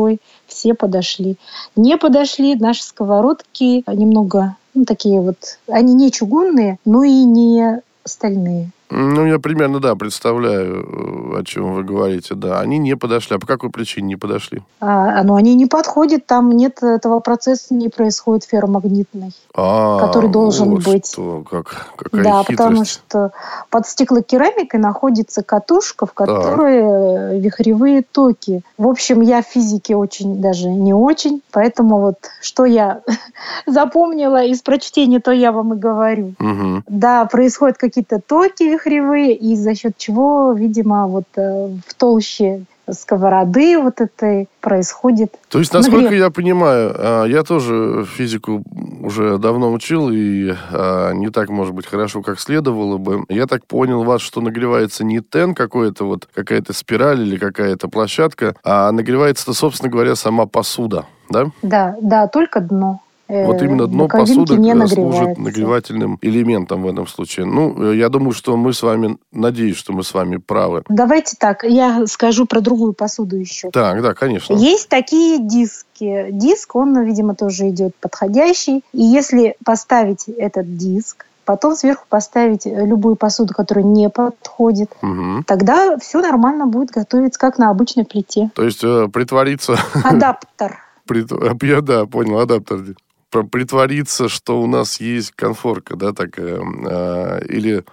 все 0.48 0.74
подошли. 0.74 1.38
Не 1.75 1.98
подошли 1.98 2.56
наши 2.56 2.84
сковородки 2.84 3.84
немного, 3.88 4.56
ну, 4.74 4.86
такие 4.86 5.22
вот, 5.22 5.60
они 5.68 5.94
не 5.94 6.12
чугунные, 6.12 6.80
но 6.86 7.04
и 7.04 7.24
не 7.24 7.82
стальные. 8.04 8.72
Ну, 8.92 9.25
я 9.25 9.39
примерно, 9.39 9.80
да, 9.80 9.96
представляю, 9.96 11.34
э, 11.36 11.39
о 11.39 11.44
чем 11.44 11.74
вы 11.74 11.84
говорите, 11.84 12.36
да. 12.36 12.60
Они 12.60 12.77
не 12.77 12.96
подошли. 12.96 13.36
А 13.36 13.39
по 13.39 13.48
какой 13.48 13.72
причине 13.72 14.10
не 14.10 14.15
подошли? 14.15 14.62
А, 14.80 15.24
но 15.24 15.36
они 15.36 15.56
не 15.56 15.65
подходят, 15.65 16.27
там 16.27 16.51
нет 16.51 16.84
этого 16.84 17.20
процесса, 17.20 17.74
не 17.74 17.89
происходит 17.89 18.44
ферромагнитный. 18.44 19.32
А, 19.56 20.06
Который 20.06 20.30
должен 20.30 20.70
вот 20.70 20.84
быть. 20.84 21.08
Что, 21.08 21.44
как, 21.50 21.88
какая 21.96 22.24
да, 22.24 22.42
хитрость. 22.42 22.58
потому 22.58 22.86
что 22.86 23.32
под 23.70 23.88
стеклокерамикой 23.88 24.80
находится 24.80 25.42
катушка, 25.42 26.06
в 26.06 26.13
которой 26.13 26.77
э, 26.77 27.39
вихревые 27.39 28.04
токи. 28.04 28.62
В 28.77 28.88
общем, 28.88 29.22
я 29.22 29.42
в 29.42 29.48
физике 29.48 29.96
очень 29.96 30.42
даже 30.42 30.70
не 30.70 30.94
очень, 30.94 31.42
поэтому 31.51 32.00
вот 32.00 32.18
что 32.42 32.65
я 32.65 33.01
запомнила 33.65 34.44
из 34.44 34.62
прочтения, 34.62 35.20
то 35.20 35.32
я 35.32 35.51
вам 35.51 35.74
и 35.74 35.77
говорю. 35.77 36.34
Мгм. 36.38 36.84
Да, 36.88 37.25
происходят 37.25 37.77
какие-то 37.77 38.20
токи 38.20 38.75
вихревые, 38.75 39.36
и 39.36 39.55
за 39.55 39.75
счет 39.75 39.98
чего, 39.98 40.53
видимо, 40.53 41.08
вот 41.08 41.25
э, 41.36 41.70
в 41.88 41.94
толще 41.96 42.65
сковороды 42.91 43.79
вот 43.79 44.01
этой 44.01 44.48
происходит 44.62 45.34
То 45.50 45.60
есть, 45.60 45.74
насколько 45.74 46.03
нагрев. 46.03 46.20
я 46.20 46.29
понимаю, 46.29 46.96
а, 46.96 47.25
я 47.25 47.44
тоже 47.44 48.05
физику 48.05 48.63
уже 49.01 49.38
давно 49.38 49.72
учил, 49.72 50.10
и 50.12 50.53
а, 50.72 51.12
не 51.12 51.29
так, 51.29 51.50
может 51.50 51.74
быть, 51.74 51.88
хорошо, 51.88 52.22
как 52.22 52.39
следовало 52.39 52.98
бы. 52.98 53.25
Я 53.29 53.48
так 53.48 53.65
понял 53.65 54.03
вас, 54.03 54.22
что 54.22 54.41
нагревается 54.41 55.03
не 55.03 55.22
тен 55.22 55.55
какой-то, 55.55 56.05
вот 56.05 56.27
какая-то 56.34 56.74
спираль 56.74 57.22
или 57.22 57.38
какая-то 57.38 57.88
площадка, 57.88 58.55
а 58.63 58.91
нагревается, 58.91 59.53
собственно 59.53 59.91
говоря, 59.91 60.15
сама 60.15 60.46
посуда, 60.46 61.05
да? 61.29 61.48
Да, 61.62 61.96
да, 62.01 62.27
только 62.27 62.60
дно. 62.60 63.01
Э, 63.27 63.46
Вот 63.48 63.62
именно 63.62 63.88
дно 63.88 64.08
посуды 64.08 64.55
не 64.58 64.72
э, 64.72 64.88
служит 64.88 65.38
нагревательным 65.38 66.20
элементом 66.22 66.84
в 66.84 66.88
этом 66.88 67.08
случае. 67.08 67.46
Ну, 67.46 67.91
э, 67.91 67.96
я 67.98 68.10
думаю, 68.10 68.34
что 68.34 68.55
мы 68.55 68.72
с 68.74 68.84
вами, 68.84 69.17
надеюсь, 69.32 69.77
что 69.77 69.94
мы 69.94 70.03
с 70.03 70.13
вами 70.13 70.38
правы. 70.38 70.84
Давайте 70.89 71.36
так, 71.39 71.63
я 71.63 72.05
скажу 72.08 72.46
про 72.46 72.62
другую 72.62 72.94
посуду 72.94 73.36
еще. 73.36 73.72
Так, 73.72 74.01
да, 74.01 74.13
конечно. 74.13 74.53
Есть 74.53 74.89
такие 74.89 75.39
диски. 75.39 76.27
Диск, 76.32 76.75
он, 76.75 77.01
видимо, 77.03 77.36
тоже 77.36 77.70
идет 77.70 77.96
подходящий. 77.96 78.84
И 78.94 79.01
если 79.01 79.55
поставить 79.65 80.27
этот 80.27 80.77
диск, 80.77 81.25
потом 81.46 81.75
сверху 81.75 82.05
поставить 82.10 82.65
любую 82.65 83.15
посуду, 83.15 83.53
которая 83.53 83.86
не 83.86 84.10
подходит, 84.10 84.91
Мгм. 85.01 85.44
тогда 85.48 85.98
все 85.98 86.22
нормально 86.22 86.65
будет 86.67 86.89
готовиться, 86.91 87.39
как 87.39 87.58
на 87.58 87.70
обычной 87.70 88.05
плите. 88.05 88.50
То 88.55 88.63
есть 88.63 88.84
э, 88.84 89.08
притвориться 89.12 89.77
Адаптер. 90.03 90.79
Прит- 91.08 91.32
Я, 91.63 91.82
да, 91.82 92.05
понял, 92.08 92.39
адаптер. 92.39 92.96
Притвориться, 93.44 94.30
что 94.30 94.62
у 94.62 94.68
нас 94.68 95.00
есть 95.00 95.32
конфорка, 95.32 95.96
да, 95.96 96.13
такая, 96.13 96.60
а, 96.62 97.39
или 97.39 97.84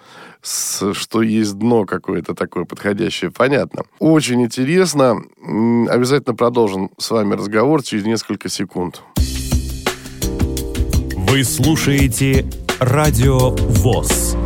с- 0.43 0.93
что 0.95 1.23
есть 1.23 1.59
дно 1.59 1.85
какое-то 1.85 2.35
такое 2.35 2.65
подходящее. 2.65 3.31
Понятно. 3.31 3.83
Очень 3.99 4.43
интересно. 4.43 5.23
Обязательно 5.89 6.35
продолжим 6.35 6.91
с 6.99 7.11
вами 7.11 7.35
разговор 7.35 7.83
через 7.83 8.05
несколько 8.05 8.49
секунд. 8.49 9.03
Вы 11.17 11.45
слушаете 11.45 12.47
Радио 12.81 13.51
ВОЗ. 13.51 14.37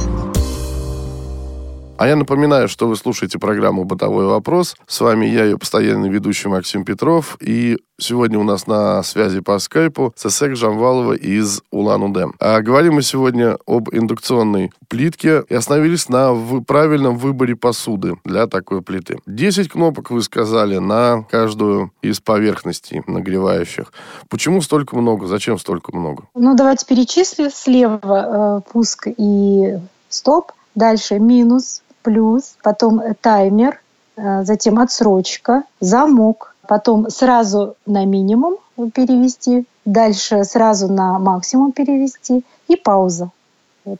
А 1.98 2.06
я 2.06 2.14
напоминаю, 2.16 2.68
что 2.68 2.88
вы 2.88 2.96
слушаете 2.96 3.38
программу 3.38 3.84
«Бытовой 3.84 4.26
вопрос». 4.26 4.76
С 4.86 5.00
вами 5.00 5.24
я, 5.24 5.44
ее 5.44 5.56
постоянный 5.56 6.10
ведущий 6.10 6.46
Максим 6.48 6.84
Петров. 6.84 7.38
И 7.40 7.78
сегодня 7.98 8.38
у 8.38 8.42
нас 8.42 8.66
на 8.66 9.02
связи 9.02 9.40
по 9.40 9.58
скайпу 9.58 10.12
Сесек 10.14 10.56
Жамвалова 10.56 11.14
из 11.14 11.62
Улан-Удэ. 11.70 12.26
А 12.38 12.60
говорим 12.60 12.96
мы 12.96 13.02
сегодня 13.02 13.56
об 13.66 13.88
индукционной 13.94 14.72
плитке 14.88 15.42
и 15.48 15.54
остановились 15.54 16.10
на 16.10 16.34
в- 16.34 16.60
правильном 16.64 17.16
выборе 17.16 17.56
посуды 17.56 18.16
для 18.24 18.46
такой 18.46 18.82
плиты. 18.82 19.18
10 19.24 19.70
кнопок 19.70 20.10
вы 20.10 20.20
сказали 20.22 20.76
на 20.76 21.22
каждую 21.30 21.92
из 22.02 22.20
поверхностей 22.20 23.02
нагревающих. 23.06 23.90
Почему 24.28 24.60
столько 24.60 24.96
много? 24.98 25.26
Зачем 25.28 25.58
столько 25.58 25.96
много? 25.96 26.24
Ну, 26.34 26.54
давайте 26.54 26.84
перечислим. 26.84 27.48
Слева 27.50 28.60
э, 28.66 28.70
пуск 28.70 29.08
и 29.16 29.78
стоп. 30.10 30.52
Дальше 30.74 31.18
минус, 31.18 31.82
плюс, 32.06 32.56
потом 32.62 33.00
э, 33.00 33.14
таймер, 33.20 33.80
э, 34.16 34.44
затем 34.44 34.78
отсрочка, 34.78 35.64
замок, 35.80 36.54
потом 36.68 37.10
сразу 37.10 37.74
на 37.84 38.04
минимум 38.04 38.58
перевести, 38.94 39.66
дальше 39.84 40.44
сразу 40.44 40.86
на 40.86 41.18
максимум 41.18 41.72
перевести 41.72 42.44
и 42.68 42.76
пауза. 42.76 43.30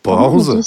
Пауза? 0.02 0.62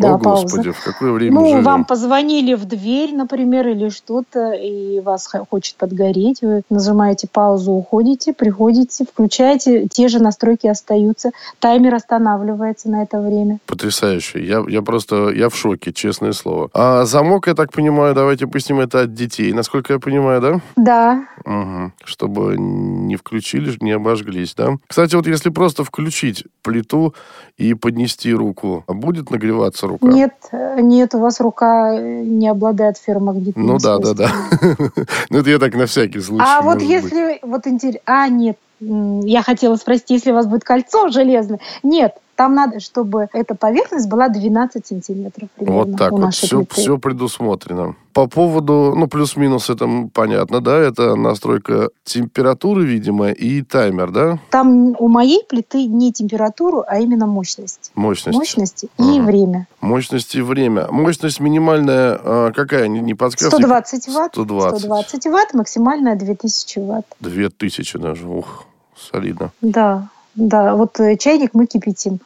10. 0.00 0.10
Да, 0.10 0.14
О, 0.14 0.18
пауза. 0.18 0.42
Господи, 0.42 0.70
в 0.70 0.82
какое 0.84 1.12
время 1.12 1.34
Ну, 1.34 1.46
живем? 1.48 1.62
вам 1.64 1.84
позвонили 1.84 2.54
в 2.54 2.64
дверь, 2.64 3.14
например, 3.14 3.68
или 3.68 3.88
что-то, 3.90 4.52
и 4.52 5.00
вас 5.00 5.30
хочет 5.50 5.76
подгореть. 5.76 6.40
Вы 6.42 6.62
нажимаете 6.70 7.28
паузу, 7.30 7.72
уходите, 7.72 8.32
приходите, 8.32 9.04
включаете, 9.04 9.86
те 9.88 10.08
же 10.08 10.18
настройки 10.20 10.66
остаются. 10.66 11.30
Таймер 11.58 11.94
останавливается 11.94 12.88
на 12.90 13.02
это 13.02 13.20
время. 13.20 13.58
Потрясающе. 13.66 14.44
Я, 14.44 14.64
я 14.68 14.82
просто, 14.82 15.30
я 15.30 15.48
в 15.48 15.56
шоке, 15.56 15.92
честное 15.92 16.32
слово. 16.32 16.70
А 16.74 17.04
замок, 17.04 17.46
я 17.46 17.54
так 17.54 17.72
понимаю, 17.72 18.14
давайте 18.14 18.46
поясним, 18.46 18.80
это 18.80 19.02
от 19.02 19.14
детей, 19.14 19.52
насколько 19.52 19.92
я 19.92 19.98
понимаю, 19.98 20.40
да? 20.40 20.60
Да, 20.76 21.24
Угу. 21.44 21.92
Чтобы 22.04 22.56
не 22.58 23.16
включили, 23.16 23.74
не 23.80 23.92
обожглись, 23.92 24.54
да? 24.54 24.76
Кстати, 24.86 25.14
вот 25.14 25.26
если 25.26 25.48
просто 25.50 25.84
включить 25.84 26.44
плиту 26.62 27.14
и 27.60 27.74
поднести 27.74 28.32
руку, 28.32 28.84
а 28.86 28.94
будет 28.94 29.30
нагреваться 29.30 29.86
рука? 29.86 30.06
нет, 30.06 30.32
нет, 30.78 31.14
у 31.14 31.18
вас 31.18 31.40
рука 31.40 31.98
не 32.00 32.48
обладает 32.48 32.96
ферромагнитным 32.96 33.66
Ну 33.66 33.78
да, 33.78 33.98
да, 33.98 34.14
да. 34.14 34.32
Ну 35.28 35.38
это 35.38 35.50
я 35.50 35.58
так 35.58 35.74
на 35.74 35.84
всякий 35.84 36.20
случай. 36.20 36.44
А 36.46 36.62
вот 36.62 36.80
если, 36.80 37.38
вот 37.42 37.66
интересно, 37.66 38.00
а 38.06 38.28
нет, 38.28 38.56
я 38.80 39.42
хотела 39.42 39.76
спросить, 39.76 40.08
если 40.08 40.30
у 40.30 40.34
вас 40.34 40.46
будет 40.46 40.64
кольцо 40.64 41.08
железное. 41.08 41.60
Нет, 41.82 42.16
там 42.40 42.54
надо, 42.54 42.80
чтобы 42.80 43.28
эта 43.34 43.54
поверхность 43.54 44.08
была 44.08 44.30
12 44.30 44.86
сантиметров 44.86 45.50
Вот 45.58 45.94
так 45.98 46.10
вот, 46.12 46.32
все, 46.32 46.64
плиты. 46.64 46.80
все 46.80 46.96
предусмотрено. 46.96 47.96
По 48.14 48.28
поводу, 48.28 48.94
ну, 48.96 49.08
плюс-минус, 49.08 49.68
это 49.68 49.86
понятно, 50.14 50.62
да, 50.62 50.78
это 50.78 51.16
настройка 51.16 51.90
температуры, 52.02 52.86
видимо, 52.86 53.30
и 53.30 53.60
таймер, 53.60 54.10
да, 54.10 54.38
Там 54.48 54.96
у 54.98 55.08
моей 55.08 55.44
плиты 55.46 55.84
не 55.84 56.14
температуру, 56.14 56.82
а 56.88 56.98
именно 56.98 57.26
мощность. 57.26 57.92
мощность. 57.94 58.38
Мощность 58.38 58.84
и 58.84 58.88
Ага. 58.96 59.22
время. 59.22 59.66
Мощность 59.82 60.34
и 60.34 60.40
время. 60.40 60.86
Мощность 60.90 61.40
минимальная 61.40 62.18
а, 62.24 62.52
какая? 62.52 62.88
Не, 62.88 63.00
не 63.00 63.12
подсказывайте. 63.12 63.66
120 63.66 64.08
ватт. 64.14 64.32
120. 64.32 64.78
120 64.80 65.26
ватт, 65.26 65.52
максимальная 65.52 66.16
2000 66.16 66.78
ватт. 66.78 67.04
2000 67.20 67.98
даже. 67.98 68.26
Ух, 68.26 68.64
солидно. 68.96 69.50
Да, 69.60 70.08
да. 70.34 70.74
Вот 70.74 70.98
э, 71.00 71.18
чайник 71.18 71.50
мы 71.52 71.66
кипятим 71.66 72.18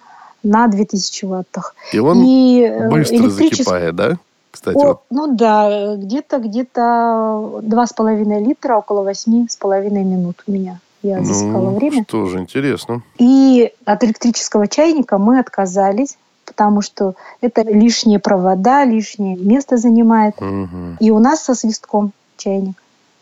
на 0.44 0.68
2000 0.68 1.24
ваттах. 1.26 1.74
И 1.92 1.98
он 1.98 2.22
и 2.24 2.60
э, 2.62 2.88
быстро 2.88 3.16
электричес- 3.16 3.56
закипает, 3.56 3.96
да? 3.96 4.16
Кстати, 4.50 4.76
О, 4.78 4.86
вот. 4.86 5.00
ну 5.10 5.34
да, 5.34 5.96
где-то 5.96 6.38
где-то 6.38 7.60
два 7.62 7.86
с 7.86 7.92
половиной 7.92 8.44
литра, 8.44 8.76
около 8.76 9.02
восьми 9.02 9.46
с 9.50 9.56
половиной 9.56 10.04
минут 10.04 10.44
у 10.46 10.52
меня. 10.52 10.78
Я 11.02 11.22
засекала 11.22 11.70
Ну, 11.70 11.76
время. 11.76 12.04
что 12.08 12.26
же, 12.26 12.38
интересно. 12.38 13.02
И 13.18 13.72
от 13.84 14.04
электрического 14.04 14.68
чайника 14.68 15.18
мы 15.18 15.38
отказались, 15.40 16.16
потому 16.46 16.82
что 16.82 17.14
это 17.40 17.62
лишние 17.62 18.18
провода, 18.20 18.84
лишнее 18.84 19.36
место 19.36 19.76
занимает. 19.76 20.40
Мгм. 20.40 20.96
И 21.00 21.10
у 21.10 21.18
нас 21.18 21.40
со 21.44 21.54
свистком 21.54 22.12
чайник. 22.36 22.76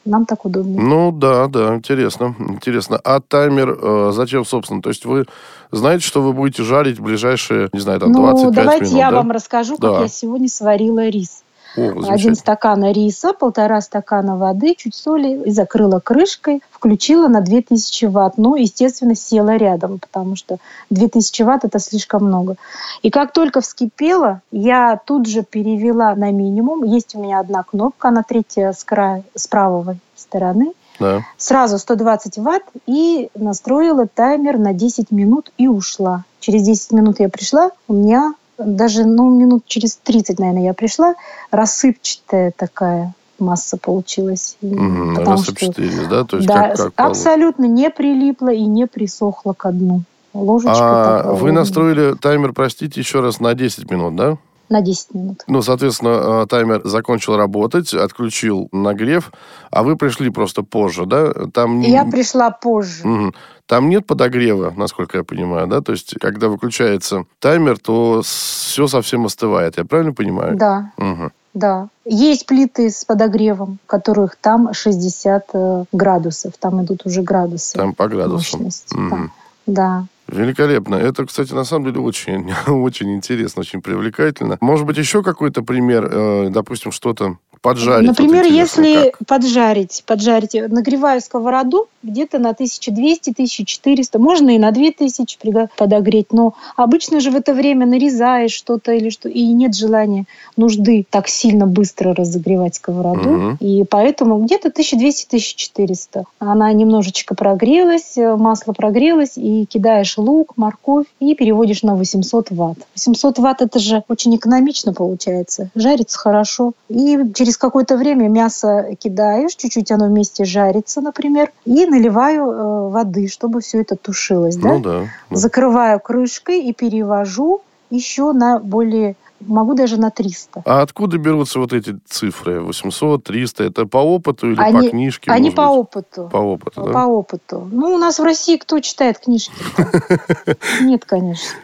Нам 0.04 0.26
так 0.26 0.44
удобнее. 0.44 0.80
Ну 0.80 1.12
да, 1.12 1.46
да, 1.46 1.76
интересно, 1.76 2.34
интересно. 2.38 3.00
А 3.04 3.20
таймер 3.20 3.78
э, 3.80 4.10
зачем, 4.12 4.44
собственно? 4.44 4.82
То 4.82 4.88
есть 4.88 5.04
вы 5.04 5.26
знаете, 5.70 6.04
что 6.04 6.22
вы 6.22 6.32
будете 6.32 6.64
жарить 6.64 6.98
в 6.98 7.02
ближайшие, 7.02 7.68
не 7.72 7.80
знаю, 7.80 8.00
там, 8.00 8.10
ну, 8.12 8.22
25 8.22 8.52
давайте 8.54 8.84
минут, 8.86 8.98
я 8.98 9.10
да? 9.10 9.16
вам 9.18 9.30
расскажу, 9.30 9.76
как 9.76 9.92
Да. 9.92 10.00
я 10.00 10.08
сегодня 10.08 10.48
сварила 10.48 11.08
рис. 11.08 11.44
О, 11.76 12.12
Один 12.12 12.34
стакан 12.34 12.84
риса, 12.92 13.32
полтора 13.32 13.80
стакана 13.80 14.36
воды, 14.36 14.74
чуть 14.76 14.94
соли 14.94 15.42
и 15.44 15.50
закрыла 15.50 16.00
крышкой, 16.00 16.62
включила 16.70 17.28
на 17.28 17.40
2000 17.40 18.06
ватт. 18.06 18.34
Ну, 18.36 18.56
естественно, 18.56 19.14
села 19.14 19.56
рядом, 19.56 19.98
потому 19.98 20.36
что 20.36 20.58
2000 20.90 21.42
ватт– 21.42 21.64
это 21.64 21.78
слишком 21.78 22.24
много. 22.24 22.56
И 23.02 23.10
как 23.10 23.32
только 23.32 23.60
вскипела, 23.60 24.42
я 24.50 25.00
тут 25.04 25.26
же 25.26 25.42
перевела 25.42 26.14
на 26.14 26.30
минимум. 26.30 26.84
Есть 26.84 27.14
у 27.14 27.22
меня 27.22 27.40
одна 27.40 27.62
кнопка, 27.62 28.08
она 28.08 28.22
третья 28.22 28.72
с, 28.72 28.84
края, 28.84 29.22
с 29.34 29.46
правой 29.46 29.98
стороны. 30.16 30.72
Да. 31.00 31.22
Сразу 31.36 31.78
120 31.78 32.38
ватт 32.38 32.62
и 32.86 33.28
настроила 33.34 34.06
таймер 34.06 34.58
на 34.58 34.72
10 34.72 35.10
минут 35.10 35.50
и 35.58 35.68
ушла. 35.68 36.24
Через 36.40 36.62
10 36.62 36.92
минут 36.92 37.20
я 37.20 37.28
пришла, 37.28 37.70
у 37.88 37.94
меня 37.94 38.34
даже 38.58 39.04
ну, 39.04 39.30
минут 39.30 39.64
через 39.66 39.96
30, 39.96 40.38
наверное, 40.38 40.64
я 40.64 40.74
пришла, 40.74 41.14
рассыпчатая 41.50 42.52
такая 42.56 43.14
масса 43.38 43.76
получилась. 43.76 44.56
Угу, 44.62 45.24
рассыпчатая, 45.24 45.90
что, 45.90 46.08
да? 46.08 46.24
То 46.24 46.36
есть 46.36 46.48
да, 46.48 46.68
как, 46.68 46.76
как 46.76 46.92
абсолютно 46.96 47.64
не 47.64 47.90
прилипла 47.90 48.52
и 48.52 48.64
не 48.64 48.86
присохла 48.86 49.52
к 49.52 49.70
дну. 49.72 50.02
Ложечка 50.32 50.72
а 50.72 51.18
такая. 51.18 51.34
вы 51.34 51.52
настроили 51.52 52.14
таймер, 52.14 52.52
простите, 52.52 53.00
еще 53.00 53.20
раз 53.20 53.40
на 53.40 53.54
10 53.54 53.90
минут, 53.90 54.16
да? 54.16 54.38
На 54.72 54.80
10 54.80 55.14
минут. 55.14 55.44
Ну, 55.46 55.62
соответственно, 55.62 56.42
э, 56.42 56.46
таймер 56.48 56.80
закончил 56.84 57.36
работать, 57.36 57.94
отключил 57.94 58.68
нагрев, 58.72 59.30
а 59.70 59.82
вы 59.82 59.96
пришли 59.96 60.30
просто 60.30 60.62
позже, 60.62 61.06
да? 61.06 61.32
Там. 61.52 61.80
Я 61.80 62.04
пришла 62.04 62.50
позже. 62.50 63.06
Угу. 63.08 63.32
Там 63.66 63.88
нет 63.88 64.06
подогрева, 64.06 64.72
насколько 64.76 65.18
я 65.18 65.24
понимаю, 65.24 65.66
да? 65.66 65.80
То 65.80 65.92
есть, 65.92 66.14
когда 66.20 66.48
выключается 66.48 67.24
таймер, 67.38 67.78
то 67.78 68.22
все 68.22 68.86
совсем 68.88 69.26
остывает. 69.26 69.78
Я 69.78 69.84
правильно 69.84 70.12
понимаю? 70.12 70.56
Да. 70.56 70.90
Угу. 70.98 71.30
Да. 71.54 71.88
Есть 72.04 72.46
плиты 72.46 72.90
с 72.90 73.04
подогревом, 73.04 73.78
которых 73.86 74.36
там 74.36 74.72
60 74.72 75.44
э, 75.52 75.84
градусов. 75.92 76.54
Там 76.58 76.82
идут 76.82 77.04
уже 77.04 77.22
градусы. 77.22 77.76
Там 77.76 77.92
по 77.94 78.08
градусам. 78.08 78.62
Мощности. 78.62 78.94
Угу. 78.94 79.30
Да. 79.66 80.06
Великолепно. 80.32 80.94
Это, 80.94 81.26
кстати, 81.26 81.52
на 81.52 81.64
самом 81.64 81.86
деле 81.86 82.00
очень, 82.00 82.52
очень 82.66 83.14
интересно, 83.14 83.60
очень 83.60 83.82
привлекательно. 83.82 84.56
Может 84.60 84.86
быть, 84.86 84.96
еще 84.96 85.22
какой-то 85.22 85.62
пример, 85.62 86.08
э, 86.10 86.48
допустим, 86.50 86.90
что-то 86.90 87.36
поджарить? 87.62 88.08
Например, 88.08 88.44
вот 88.44 88.52
если 88.52 89.10
как? 89.10 89.26
поджарить, 89.26 90.02
поджарить, 90.06 90.54
нагреваю 90.54 91.20
сковороду 91.20 91.88
где-то 92.02 92.38
на 92.38 92.50
1200-1400, 92.50 94.18
можно 94.18 94.50
и 94.50 94.58
на 94.58 94.70
2000 94.72 95.38
подогреть, 95.76 96.32
но 96.32 96.54
обычно 96.76 97.20
же 97.20 97.30
в 97.30 97.36
это 97.36 97.54
время 97.54 97.86
нарезаешь 97.86 98.52
что-то 98.52 98.92
или 98.92 99.08
что, 99.10 99.28
и 99.28 99.46
нет 99.46 99.74
желания, 99.74 100.24
нужды 100.56 101.06
так 101.08 101.28
сильно 101.28 101.66
быстро 101.66 102.14
разогревать 102.14 102.74
сковороду, 102.74 103.30
угу. 103.30 103.56
и 103.60 103.84
поэтому 103.84 104.38
где-то 104.38 104.68
1200-1400. 104.68 106.24
Она 106.38 106.72
немножечко 106.72 107.34
прогрелась, 107.34 108.16
масло 108.16 108.72
прогрелось, 108.72 109.36
и 109.36 109.64
кидаешь 109.66 110.18
лук, 110.18 110.54
морковь 110.56 111.06
и 111.20 111.34
переводишь 111.34 111.82
на 111.82 111.94
800 111.94 112.50
ватт. 112.50 112.78
800 112.94 113.38
ватт 113.38 113.62
это 113.62 113.78
же 113.78 114.02
очень 114.08 114.34
экономично 114.36 114.92
получается, 114.92 115.70
жарится 115.74 116.18
хорошо, 116.18 116.72
и 116.88 117.18
через 117.34 117.51
через 117.52 117.56
какое-то 117.58 117.96
время 117.96 118.28
мясо 118.28 118.96
кидаешь, 118.98 119.54
чуть-чуть 119.54 119.90
оно 119.90 120.06
вместе 120.06 120.44
жарится, 120.44 121.00
например, 121.00 121.52
и 121.64 121.86
наливаю 121.86 122.50
э, 122.50 122.88
воды, 122.88 123.28
чтобы 123.28 123.60
все 123.60 123.82
это 123.82 123.96
тушилось. 123.96 124.56
Ну, 124.56 124.78
да? 124.80 124.90
Да, 124.90 125.00
да. 125.30 125.36
Закрываю 125.36 126.00
крышкой 126.00 126.62
и 126.62 126.72
перевожу 126.72 127.60
еще 127.90 128.32
на 128.32 128.58
более 128.58 129.16
могу 129.46 129.74
даже 129.74 129.96
на 129.96 130.10
300. 130.10 130.62
А 130.64 130.82
откуда 130.82 131.18
берутся 131.18 131.58
вот 131.58 131.72
эти 131.72 131.98
цифры? 132.06 132.60
800, 132.60 133.24
300? 133.24 133.64
Это 133.64 133.86
по 133.86 133.98
опыту 133.98 134.52
или 134.52 134.60
они, 134.60 134.86
по 134.86 134.90
книжке? 134.90 135.30
Они 135.30 135.50
по 135.50 135.66
быть? 135.66 135.78
опыту. 135.78 136.28
По 136.32 136.36
опыту, 136.36 136.84
да? 136.84 136.92
По 136.92 137.06
опыту. 137.06 137.68
Ну, 137.70 137.94
у 137.94 137.98
нас 137.98 138.18
в 138.18 138.22
России 138.22 138.56
кто 138.56 138.80
читает 138.80 139.18
книжки? 139.18 139.52
Нет, 140.80 141.04
конечно. 141.04 141.58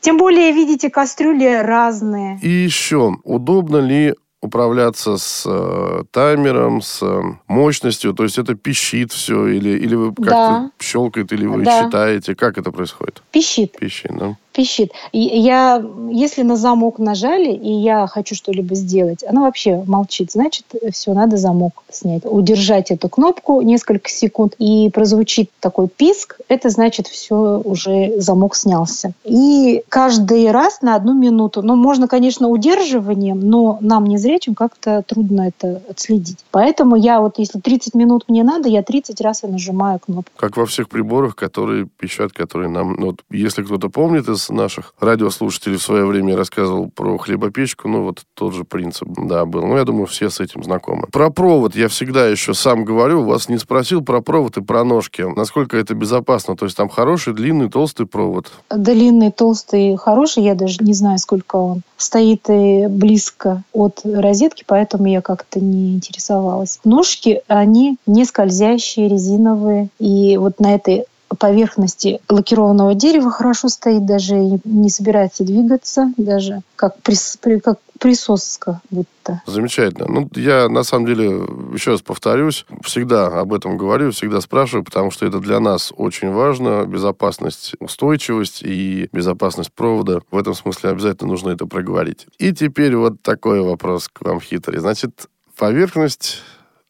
Тем 0.00 0.18
более, 0.18 0.52
видите, 0.52 0.90
кастрюли 0.90 1.62
разные. 1.62 2.38
И 2.42 2.48
еще, 2.48 3.16
удобно 3.24 3.76
ли 3.78 4.14
управляться 4.42 5.16
с 5.16 5.44
э, 5.46 6.02
таймером, 6.10 6.82
с 6.82 7.00
э, 7.02 7.22
мощностью, 7.46 8.12
то 8.12 8.24
есть 8.24 8.38
это 8.38 8.54
пищит 8.56 9.12
все, 9.12 9.46
или, 9.46 9.70
или 9.70 9.94
вы 9.94 10.08
как-то 10.08 10.30
да. 10.30 10.70
щелкает, 10.80 11.32
или 11.32 11.46
вы 11.46 11.62
да. 11.62 11.84
считаете, 11.84 12.34
как 12.34 12.58
это 12.58 12.72
происходит? 12.72 13.22
Пищит. 13.30 13.78
Пищит, 13.78 14.10
да 14.18 14.36
пищит. 14.52 14.92
И 15.12 15.18
я, 15.18 15.82
если 16.10 16.42
на 16.42 16.56
замок 16.56 16.98
нажали, 16.98 17.52
и 17.52 17.72
я 17.72 18.06
хочу 18.06 18.34
что-либо 18.34 18.74
сделать, 18.74 19.24
она 19.26 19.42
вообще 19.42 19.82
молчит. 19.86 20.32
Значит, 20.32 20.64
все, 20.92 21.12
надо 21.12 21.36
замок 21.36 21.82
снять. 21.90 22.22
Удержать 22.24 22.90
эту 22.90 23.08
кнопку 23.08 23.60
несколько 23.62 24.08
секунд, 24.08 24.54
и 24.58 24.90
прозвучит 24.90 25.50
такой 25.60 25.88
писк, 25.88 26.38
это 26.48 26.68
значит, 26.70 27.06
все, 27.06 27.60
уже 27.64 28.20
замок 28.20 28.54
снялся. 28.54 29.12
И 29.24 29.82
каждый 29.88 30.50
раз 30.50 30.82
на 30.82 30.94
одну 30.94 31.14
минуту. 31.14 31.62
Ну, 31.62 31.76
можно, 31.76 32.08
конечно, 32.08 32.48
удерживанием, 32.48 33.40
но 33.40 33.78
нам, 33.80 34.06
не 34.06 34.18
зрячим, 34.18 34.54
как-то 34.54 35.02
трудно 35.06 35.48
это 35.48 35.82
отследить. 35.88 36.38
Поэтому 36.50 36.96
я 36.96 37.20
вот, 37.20 37.38
если 37.38 37.58
30 37.58 37.94
минут 37.94 38.24
мне 38.28 38.44
надо, 38.44 38.68
я 38.68 38.82
30 38.82 39.20
раз 39.20 39.44
и 39.44 39.46
нажимаю 39.46 39.98
кнопку. 39.98 40.30
Как 40.36 40.56
во 40.56 40.66
всех 40.66 40.88
приборах, 40.88 41.36
которые 41.36 41.86
пищат, 41.98 42.32
которые 42.32 42.68
нам... 42.68 42.94
Ну, 42.94 43.06
вот, 43.06 43.20
если 43.30 43.62
кто-то 43.62 43.88
помнит 43.88 44.28
из 44.28 44.41
наших 44.50 44.94
радиослушателей 45.00 45.76
в 45.76 45.82
свое 45.82 46.04
время 46.04 46.36
рассказывал 46.36 46.90
про 46.90 47.18
хлебопечку, 47.18 47.88
ну 47.88 48.04
вот 48.04 48.22
тот 48.34 48.54
же 48.54 48.64
принцип, 48.64 49.08
да, 49.08 49.44
был. 49.44 49.66
Ну, 49.66 49.76
я 49.76 49.84
думаю, 49.84 50.06
все 50.06 50.30
с 50.30 50.40
этим 50.40 50.62
знакомы. 50.62 51.06
Про 51.10 51.30
провод 51.30 51.74
я 51.74 51.88
всегда 51.88 52.26
еще 52.26 52.54
сам 52.54 52.84
говорю, 52.84 53.24
вас 53.24 53.48
не 53.48 53.58
спросил 53.58 54.02
про 54.02 54.20
провод 54.20 54.56
и 54.56 54.62
про 54.62 54.84
ножки. 54.84 55.22
Насколько 55.22 55.76
это 55.76 55.94
безопасно? 55.94 56.56
То 56.56 56.64
есть 56.64 56.76
там 56.76 56.88
хороший, 56.88 57.34
длинный, 57.34 57.68
толстый 57.68 58.06
провод? 58.06 58.52
Длинный, 58.70 59.30
толстый, 59.30 59.96
хороший, 59.96 60.44
я 60.44 60.54
даже 60.54 60.78
не 60.80 60.94
знаю, 60.94 61.18
сколько 61.18 61.56
он. 61.56 61.82
Стоит 61.96 62.48
и 62.48 62.86
близко 62.88 63.62
от 63.72 64.00
розетки, 64.04 64.64
поэтому 64.66 65.06
я 65.06 65.20
как-то 65.20 65.60
не 65.60 65.94
интересовалась. 65.94 66.80
Ножки, 66.84 67.42
они 67.46 67.96
не 68.06 68.24
скользящие, 68.24 69.08
резиновые. 69.08 69.88
И 69.98 70.36
вот 70.36 70.58
на 70.60 70.74
этой 70.74 71.04
поверхности 71.38 72.20
лакированного 72.28 72.94
дерева 72.94 73.30
хорошо 73.30 73.68
стоит, 73.68 74.04
даже 74.06 74.34
не 74.64 74.90
собирается 74.90 75.44
двигаться, 75.44 76.12
даже 76.16 76.62
как, 76.76 77.00
прис, 77.02 77.38
как 77.62 77.78
присоска 77.98 78.80
будто. 78.90 79.42
Замечательно. 79.46 80.06
Ну, 80.08 80.28
я 80.34 80.68
на 80.68 80.82
самом 80.82 81.06
деле, 81.06 81.26
еще 81.72 81.92
раз 81.92 82.02
повторюсь, 82.02 82.66
всегда 82.82 83.28
об 83.28 83.52
этом 83.52 83.76
говорю, 83.76 84.10
всегда 84.10 84.40
спрашиваю, 84.40 84.84
потому 84.84 85.10
что 85.12 85.24
это 85.24 85.38
для 85.38 85.60
нас 85.60 85.92
очень 85.96 86.32
важно. 86.32 86.84
Безопасность, 86.84 87.74
устойчивость 87.78 88.62
и 88.62 89.08
безопасность 89.12 89.72
провода. 89.72 90.20
В 90.30 90.36
этом 90.36 90.54
смысле 90.54 90.90
обязательно 90.90 91.30
нужно 91.30 91.50
это 91.50 91.66
проговорить. 91.66 92.26
И 92.38 92.52
теперь 92.52 92.96
вот 92.96 93.22
такой 93.22 93.60
вопрос 93.60 94.08
к 94.08 94.22
вам 94.22 94.40
хитрый. 94.40 94.80
Значит, 94.80 95.28
поверхность 95.56 96.42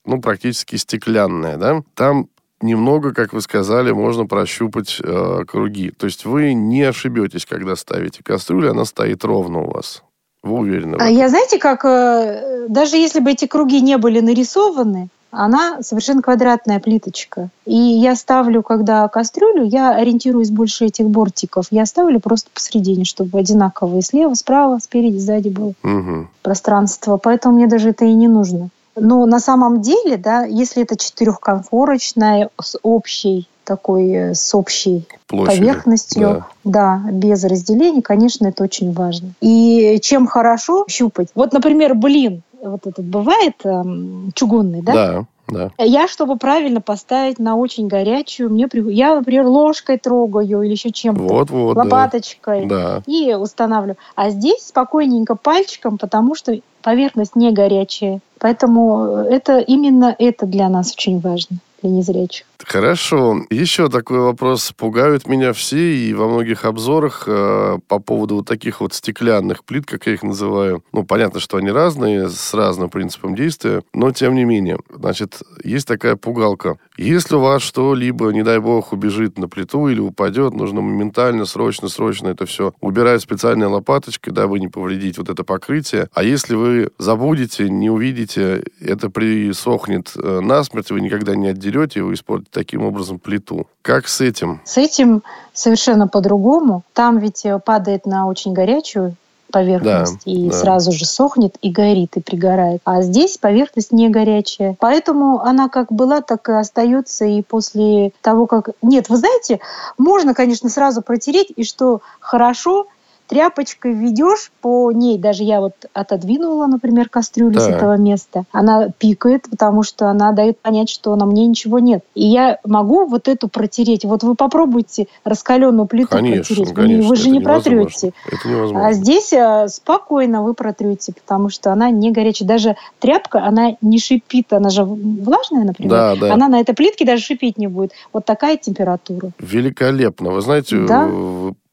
ну, 0.05 0.21
практически 0.21 0.77
стеклянная, 0.77 1.57
да? 1.57 1.83
Там 1.95 2.29
немного, 2.63 3.13
как 3.13 3.33
вы 3.33 3.41
сказали, 3.41 3.93
можно 3.93 4.27
прощупать 4.27 5.01
э, 5.03 5.45
круги. 5.47 5.91
То 5.91 6.07
есть 6.07 6.25
вы 6.25 6.55
не 6.55 6.83
ошибетесь, 6.83 7.47
когда 7.47 7.77
ставите 7.77 8.23
кастрюлю, 8.23 8.71
она 8.71 8.85
стоит 8.85 9.25
ровно 9.25 9.63
у 9.63 9.71
вас. 9.71 10.03
Вы 10.43 10.59
уверены? 10.59 10.97
А 10.99 11.09
я 11.09 11.29
знаете, 11.29 11.59
как 11.59 11.85
э, 11.85 12.67
даже 12.69 12.97
если 12.97 13.21
бы 13.21 13.31
эти 13.31 13.47
круги 13.47 13.81
не 13.81 13.97
были 13.97 14.21
нарисованы, 14.21 15.09
она 15.33 15.83
совершенно 15.83 16.21
квадратная 16.21 16.79
плиточка. 16.79 17.49
И 17.65 17.75
я 17.75 18.15
ставлю, 18.15 18.63
когда 18.63 19.09
кастрюлю, 19.09 19.65
я 19.65 19.95
ориентируюсь 19.95 20.51
больше 20.51 20.87
этих 20.87 21.07
бортиков. 21.07 21.67
Я 21.71 21.87
ставлю 21.87 22.21
просто 22.21 22.51
посередине, 22.53 23.05
чтобы 23.05 23.39
одинаковые 23.39 24.03
слева, 24.03 24.35
справа, 24.35 24.79
спереди, 24.79 25.17
сзади 25.17 25.49
было 25.49 25.73
угу. 25.83 26.29
пространство. 26.43 27.17
Поэтому 27.17 27.57
мне 27.57 27.67
даже 27.67 27.91
это 27.91 28.05
и 28.05 28.13
не 28.13 28.29
нужно. 28.29 28.69
Но 28.97 29.27
на 29.27 29.41
самом 29.41 29.81
деле, 29.81 30.17
да, 30.17 30.45
если 30.45 30.83
это 30.83 30.97
четырехконфорочная 30.97 32.51
с 32.61 32.79
общей 32.83 33.49
такой 33.65 34.11
э, 34.11 34.35
с 34.35 34.55
общей 34.55 35.07
Площади, 35.29 35.59
поверхностью, 35.59 36.45
да. 36.65 37.01
да, 37.05 37.11
без 37.13 37.45
разделений, 37.45 38.03
конечно, 38.03 38.47
это 38.49 38.65
очень 38.65 38.93
важно. 38.93 39.31
И 39.41 39.99
чем 40.03 40.27
хорошо 40.27 40.85
щупать. 40.89 41.29
Вот, 41.35 41.53
например, 41.53 41.95
блин, 41.95 42.43
вот 42.61 42.87
этот 42.87 43.05
бывает 43.05 43.55
эм, 43.65 44.33
чугунный, 44.35 44.83
да? 44.83 44.93
Да. 44.93 45.25
Да. 45.49 45.71
Я, 45.77 46.09
чтобы 46.09 46.37
правильно 46.37 46.81
поставить 46.81 47.39
на 47.39 47.57
очень 47.57 47.89
горячую, 47.89 48.49
мне 48.49 48.67
я, 48.91 49.17
например, 49.17 49.47
ложкой 49.47 49.99
трогаю 49.99 50.63
или 50.63 50.73
еще 50.73 50.91
чем-то, 50.91 51.23
вот, 51.23 51.51
вот, 51.51 51.77
лопаточкой 51.77 52.67
да. 52.67 53.03
и 53.07 53.35
устанавливаю. 53.35 53.97
А 54.15 54.31
здесь 54.31 54.67
спокойненько 54.67 55.35
пальчиком, 55.35 55.99
потому 55.99 56.35
что 56.35 56.59
поверхность 56.81 57.37
не 57.37 57.53
горячая. 57.53 58.21
Поэтому 58.43 59.19
это 59.31 59.61
именно 59.61 60.17
это 60.19 60.47
для 60.47 60.69
нас 60.69 60.95
очень 60.95 61.21
важно 61.21 61.59
для 61.81 61.91
незрячих. 61.91 62.45
Хорошо. 62.67 63.43
Еще 63.51 63.89
такой 63.89 64.21
вопрос. 64.21 64.73
Пугают 64.77 65.27
меня 65.27 65.53
все 65.53 65.97
и 65.97 66.15
во 66.15 66.29
многих 66.29 66.65
обзорах 66.65 67.25
э, 67.27 67.79
по 67.89 67.99
поводу 67.99 68.37
вот 68.37 68.47
таких 68.47 68.81
вот 68.81 68.95
стеклянных 68.95 69.65
плит, 69.65 69.87
как 69.87 70.07
я 70.07 70.15
их 70.15 70.23
называю. 70.23 70.85
Ну, 70.93 71.05
понятно, 71.05 71.41
что 71.41 71.57
они 71.57 71.71
разные, 71.71 72.29
с 72.29 72.55
разным 72.55 72.89
принципом 72.91 73.35
действия, 73.35 73.83
но 73.93 74.13
тем 74.13 74.35
не 74.35 74.45
менее. 74.45 74.79
Значит, 74.91 75.43
есть 75.65 75.89
такая 75.89 76.17
пугалка. 76.17 76.79
Если 76.97 77.35
у 77.35 77.41
вас 77.41 77.63
что-либо, 77.63 78.31
не 78.31 78.43
дай 78.43 78.59
бог, 78.59 78.93
убежит 78.93 79.39
на 79.39 79.49
плиту 79.49 79.89
или 79.89 80.01
упадет, 80.01 80.55
нужно 80.55 80.81
моментально, 80.81 81.45
срочно, 81.47 81.89
срочно 81.89 82.29
это 82.29 82.47
все 82.47 82.73
убирать 82.81 83.23
специальной 83.23 83.67
лопаточкой, 83.67 84.33
дабы 84.33 84.61
не 84.61 84.69
повредить 84.69 85.19
вот 85.19 85.29
это 85.29 85.43
покрытие. 85.45 86.09
А 86.15 86.23
если 86.23 86.55
вы 86.55 86.91
забудете, 86.99 87.69
не 87.69 87.91
увидите, 87.91 88.65
это 88.81 89.11
присохнет 89.11 90.13
э, 90.17 90.41
насмерть, 90.41 90.91
вы 90.91 91.01
никогда 91.01 91.35
не 91.35 91.49
отдерете, 91.49 92.03
вы 92.03 92.15
испортите 92.15 92.52
таким 92.53 92.85
образом 92.85 93.19
плиту. 93.19 93.67
Как 93.83 94.07
с 94.07 94.21
этим? 94.21 94.61
С 94.65 94.77
этим 94.79 95.23
совершенно 95.53 96.07
по-другому. 96.07 96.85
Там 96.93 97.19
ведь 97.19 97.45
э, 97.45 97.59
падает 97.59 98.07
на 98.07 98.27
очень 98.29 98.53
горячую 98.53 99.17
поверхность 99.53 100.25
да, 100.25 100.33
и 100.33 100.49
да. 100.49 100.57
сразу 100.57 100.93
же 100.93 101.05
сохнет 101.05 101.57
и 101.61 101.71
горит 101.71 102.17
и 102.17 102.21
пригорает. 102.21 102.81
А 102.85 103.03
здесь 103.03 103.39
поверхность 103.39 103.93
не 103.93 104.09
горячая. 104.09 104.77
Поэтому 104.81 105.41
она 105.41 105.69
как 105.69 105.93
была, 105.93 106.23
так 106.23 106.49
и 106.49 106.53
остается 106.53 107.27
и 107.27 107.43
после 107.43 108.13
того, 108.23 108.47
как... 108.47 108.71
Нет, 108.81 109.09
вы 109.09 109.19
знаете, 109.19 109.61
можно, 109.99 110.35
конечно, 110.35 110.69
сразу 110.69 111.03
протереть, 111.03 111.53
и 111.55 111.65
что 111.65 112.01
хорошо, 112.19 112.87
тряпочкой 113.33 113.95
ведешь 113.95 114.53
по 114.61 114.93
ней, 114.93 115.17
даже 115.17 115.43
я 115.43 115.63
вот 115.63 115.73
отодвинула, 115.95 116.67
например, 116.67 117.09
кастрюлю 117.09 117.55
да. 117.55 117.61
с 117.61 117.69
этого 117.69 117.97
места, 117.97 118.45
она 118.53 118.91
пикает, 118.91 119.49
потому 119.49 119.83
что 119.83 120.09
она 120.09 120.33
дает 120.33 120.59
понять, 120.59 120.91
что 120.91 121.17
на 121.17 121.25
мне 121.25 121.47
ничего 121.47 121.79
нет. 121.79 122.05
И 122.15 122.27
я 122.27 122.59
могу 122.63 123.07
вот 123.07 123.29
эту 123.29 123.49
протереть. 123.49 124.05
Вот 124.05 124.23
вы 124.23 124.35
попробуйте 124.35 125.07
раскаленную 125.25 125.87
плиту 125.87 126.11
конечно, 126.11 126.43
протереть. 126.43 126.75
Конечно, 126.75 127.09
вы 127.09 127.17
же 127.17 127.31
не 127.31 127.39
невозможно. 127.39 127.71
протрете. 127.71 128.13
Это 128.27 128.49
невозможно. 128.51 128.87
А 128.87 128.93
здесь 128.93 129.33
э, 129.33 129.69
спокойно 129.69 130.43
вы 130.43 130.53
протрете, 130.53 131.15
потому 131.15 131.49
что 131.49 131.73
она 131.73 131.89
не 131.89 132.13
горячая. 132.13 132.47
Даже 132.47 132.77
тряпка, 132.99 133.47
она 133.47 133.79
не 133.81 133.99
шипит, 133.99 134.53
она 134.53 134.69
же 134.69 134.85
влажная, 134.85 135.65
например. 135.65 135.91
Да, 135.91 136.17
да. 136.17 136.35
Она 136.35 136.49
на 136.49 136.61
этой 136.61 136.75
плитке 136.75 137.07
даже 137.07 137.23
шипеть 137.23 137.57
не 137.57 137.67
будет. 137.67 137.93
Вот 138.13 138.27
такая 138.27 138.59
температура. 138.59 139.31
Великолепно. 139.39 140.33
Вы 140.33 140.43
знаете, 140.43 140.77
да? 140.87 141.09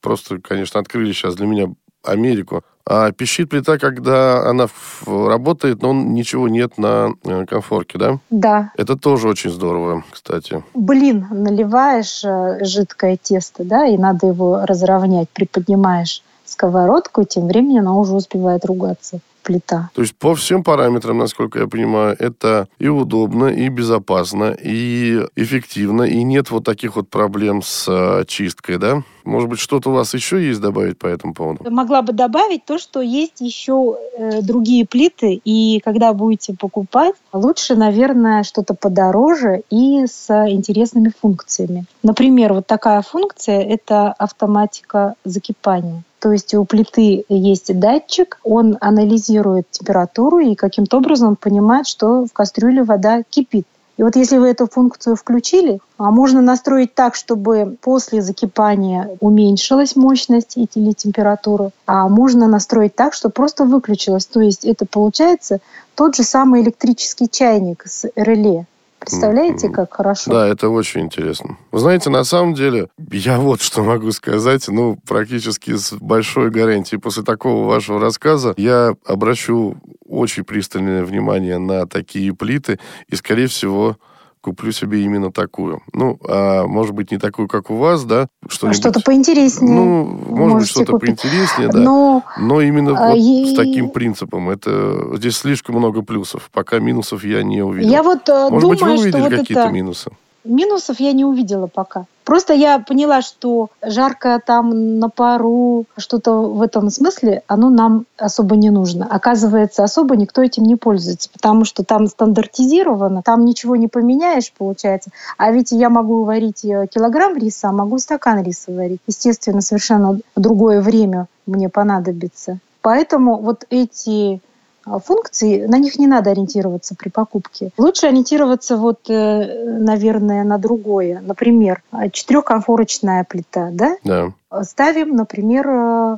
Просто, 0.01 0.39
конечно, 0.39 0.79
открыли 0.79 1.12
сейчас 1.12 1.35
для 1.35 1.47
меня 1.47 1.67
Америку. 2.03 2.63
А 2.85 3.12
пищит 3.12 3.49
плита, 3.49 3.77
когда 3.77 4.49
она 4.49 4.67
работает, 5.05 5.81
но 5.81 5.93
ничего 5.93 6.47
нет 6.47 6.77
на 6.77 7.12
э, 7.23 7.45
конфорке, 7.45 7.99
да? 7.99 8.19
Да. 8.31 8.71
Это 8.77 8.95
тоже 8.95 9.27
очень 9.27 9.51
здорово, 9.51 10.03
кстати. 10.12 10.63
Блин, 10.73 11.27
наливаешь 11.29 12.23
э, 12.23 12.63
жидкое 12.63 13.17
тесто, 13.21 13.63
да, 13.63 13.85
и 13.85 13.97
надо 13.97 14.27
его 14.27 14.65
разровнять, 14.65 15.29
приподнимаешь 15.29 16.23
сковородку, 16.45 17.21
и 17.21 17.25
тем 17.25 17.47
временем 17.47 17.81
она 17.81 17.93
уже 17.93 18.15
успевает 18.15 18.65
ругаться 18.65 19.19
плита. 19.39 19.89
То 19.93 20.02
есть 20.02 20.15
по 20.15 20.36
всем 20.36 20.63
параметрам, 20.63 21.17
насколько 21.17 21.60
я 21.60 21.67
понимаю, 21.67 22.15
это 22.19 22.67
и 22.80 22.88
удобно, 22.88 23.45
и 23.45 23.69
безопасно, 23.69 24.56
и 24.62 25.25
эффективно, 25.36 26.04
и 26.04 26.23
нет 26.23 26.52
вот 26.52 26.63
таких 26.63 26.95
вот 26.95 27.10
проблем 27.10 27.62
с 27.62 27.86
э, 27.88 28.25
чисткой, 28.28 28.78
да? 28.78 29.04
Может 29.23 29.49
быть, 29.49 29.60
что-то 29.60 29.89
у 29.89 29.93
вас 29.93 30.13
еще 30.13 30.43
есть 30.43 30.60
добавить 30.60 30.97
по 30.97 31.06
этому 31.08 31.34
поводу? 31.34 31.69
Могла 31.69 32.02
бы 32.02 32.13
добавить 32.13 32.65
то, 32.65 32.80
что 32.80 33.02
есть 33.02 33.41
еще 33.41 33.97
э, 34.17 34.41
другие 34.41 34.88
плиты, 34.88 35.39
и 35.43 35.80
когда 35.84 36.13
будете 36.13 36.56
покупать, 36.56 37.15
лучше, 37.34 37.75
наверное, 37.75 38.43
что-то 38.43 38.73
подороже 38.73 39.62
и 39.69 40.06
с 40.06 40.30
интересными 40.47 41.12
функциями. 41.21 41.86
Например, 42.02 42.54
вот 42.54 42.67
такая 42.67 43.02
функция– 43.02 43.62
это 43.69 44.12
автоматика 44.13 45.15
закипания. 45.23 46.04
То 46.19 46.32
есть 46.32 46.53
у 46.53 46.65
плиты 46.65 47.23
есть 47.29 47.77
датчик, 47.79 48.39
он 48.43 48.77
анализирует 48.82 49.71
температуру 49.71 50.39
и 50.39 50.55
каким-то 50.55 50.97
образом 50.97 51.36
понимает, 51.36 51.88
что 51.88 52.25
в 52.25 52.34
кастрюле 52.34 52.84
вода 52.84 53.23
кипит. 53.29 53.65
И 53.99 54.03
вот 54.03 54.15
если 54.15 54.38
вы 54.38 54.47
эту 54.47 54.65
функцию 54.65 55.17
включили, 55.17 55.82
а 55.97 56.10
можно 56.10 56.41
настроить 56.41 56.95
так, 56.95 57.15
чтобы 57.15 57.75
после 57.82 58.21
закипания 58.21 59.17
уменьшилась 59.19 59.97
мощность 59.97 60.55
или 60.55 60.93
температура, 60.93 61.71
а 61.86 62.08
можно 62.08 62.47
настроить 62.47 62.95
так, 62.95 63.13
чтобы 63.13 63.34
просто 63.34 63.65
выключилась. 63.65 64.25
То 64.25 64.39
есть 64.39 64.63
это 64.63 64.86
получается 64.86 65.60
тот 65.95 66.15
же 66.15 66.23
самый 66.23 66.62
электрический 66.62 67.27
чайник 67.29 67.84
с 67.86 68.10
реле. 68.15 68.67
Представляете, 68.99 69.69
как 69.69 69.93
хорошо? 69.93 70.31
Да, 70.31 70.47
это 70.47 70.69
очень 70.69 71.01
интересно. 71.01 71.57
Вы 71.71 71.79
знаете, 71.79 72.09
на 72.09 72.23
самом 72.23 72.53
деле, 72.53 72.89
я 73.12 73.39
вот 73.39 73.62
что 73.62 73.83
могу 73.83 74.12
сказать, 74.12 74.67
ну, 74.67 74.97
практически 75.07 75.75
с 75.75 75.93
большой 75.93 76.51
гарантией. 76.51 76.99
После 76.99 77.23
такого 77.23 77.67
вашего 77.67 77.99
рассказа 77.99 78.53
я 78.57 78.95
обращу 79.05 79.77
очень 80.05 80.43
пристальное 80.43 81.03
внимание 81.05 81.59
на 81.59 81.88
такие 81.88 82.33
плиты 82.35 82.79
и, 83.07 83.15
скорее 83.15 83.47
всего, 83.47 83.97
куплю 84.41 84.71
себе 84.71 85.04
именно 85.04 85.32
такую. 85.32 85.82
Ну, 85.93 86.19
а 86.28 86.65
может 86.65 86.93
быть, 86.93 87.12
не 87.12 87.17
такую, 87.17 87.47
как 87.47 87.69
у 87.69 87.75
вас, 87.75 88.04
да? 88.04 88.28
Что 88.47 88.69
а 88.69 88.73
что-то 88.73 89.02
поинтереснее. 89.02 89.73
Ну, 89.73 90.04
может 90.30 90.60
быть, 90.60 90.67
что-то 90.69 90.93
купить. 90.93 91.21
поинтереснее, 91.21 91.69
да. 91.69 91.80
Но, 91.80 92.23
Но 92.38 92.62
именно 92.62 92.91
а, 92.91 93.10
вот 93.10 93.17
и... 93.17 93.54
с 93.54 93.56
таким 93.56 93.89
принципом. 93.89 94.49
Это 94.49 95.15
здесь 95.17 95.38
слишком 95.38 95.75
много 95.75 96.02
плюсов. 96.02 96.49
Пока 96.54 96.80
минусов 96.80 97.23
я 97.23 97.43
не 97.43 97.62
увидел. 97.62 97.89
Я 97.89 98.04
вот 98.04 98.28
э, 98.30 98.49
может 98.49 98.62
думаю, 98.62 98.69
быть, 98.69 98.82
вы 98.82 98.91
увидели 98.91 99.10
что 99.10 99.19
вот 99.19 99.30
какие-то 99.32 99.62
это... 99.62 99.71
минусы? 99.71 100.12
Минусов 100.43 100.99
я 100.99 101.13
не 101.13 101.25
увидела 101.25 101.67
пока. 101.67 102.06
Просто 102.30 102.54
я 102.54 102.78
поняла, 102.78 103.23
что 103.23 103.69
жарко 103.82 104.39
там 104.45 104.99
на 104.99 105.10
пару, 105.10 105.86
что-то 105.97 106.43
в 106.43 106.62
этом 106.62 106.91
смысле, 106.91 107.41
оно 107.47 107.71
нам 107.71 108.06
особо 108.17 108.56
не 108.56 108.69
нужно. 108.69 109.08
Оказывается, 109.10 109.84
особо 109.84 110.15
никто 110.15 110.43
этим 110.43 110.62
не 110.63 110.75
пользуется, 110.75 111.32
потому 111.34 111.65
что 111.65 111.84
там 111.84 112.06
стандартизировано, 112.06 113.23
там 113.23 113.45
ничего 113.45 113.75
не 113.75 113.88
поменяешь, 113.88 114.54
получается. 114.56 115.10
А 115.39 115.52
ведь 115.52 115.71
я 115.71 115.89
могу 115.89 116.23
варить 116.23 116.63
э, 116.63 116.86
килограмм 116.93 117.36
риса, 117.36 117.69
а 117.69 117.71
могу 117.71 117.97
стакан 117.97 118.43
риса 118.43 118.71
варить. 118.71 119.02
Естественно, 119.08 119.62
совершенно 119.62 120.19
другое 120.36 120.82
время 120.82 121.25
мне 121.47 121.67
понадобится. 121.67 122.60
Поэтому 122.82 123.38
вот 123.38 123.65
эти 123.71 124.39
а, 124.85 124.99
функции, 124.99 125.65
на 125.65 125.77
них 125.77 125.99
не 125.99 126.07
надо 126.07 126.31
ориентироваться 126.31 126.95
при 126.95 127.09
покупке. 127.09 127.71
Лучше 127.77 128.07
ориентироваться 128.07 128.77
вот, 128.77 129.09
э, 129.09 129.79
наверное, 129.79 130.43
на 130.43 130.57
другое. 130.57 131.21
Например, 131.21 131.81
четырехконфорочная 132.11 133.25
плита, 133.27 133.69
да? 133.71 133.97
Да. 134.03 134.31
Ставим, 134.63 135.15
например, 135.15 135.67
э, 135.67 136.17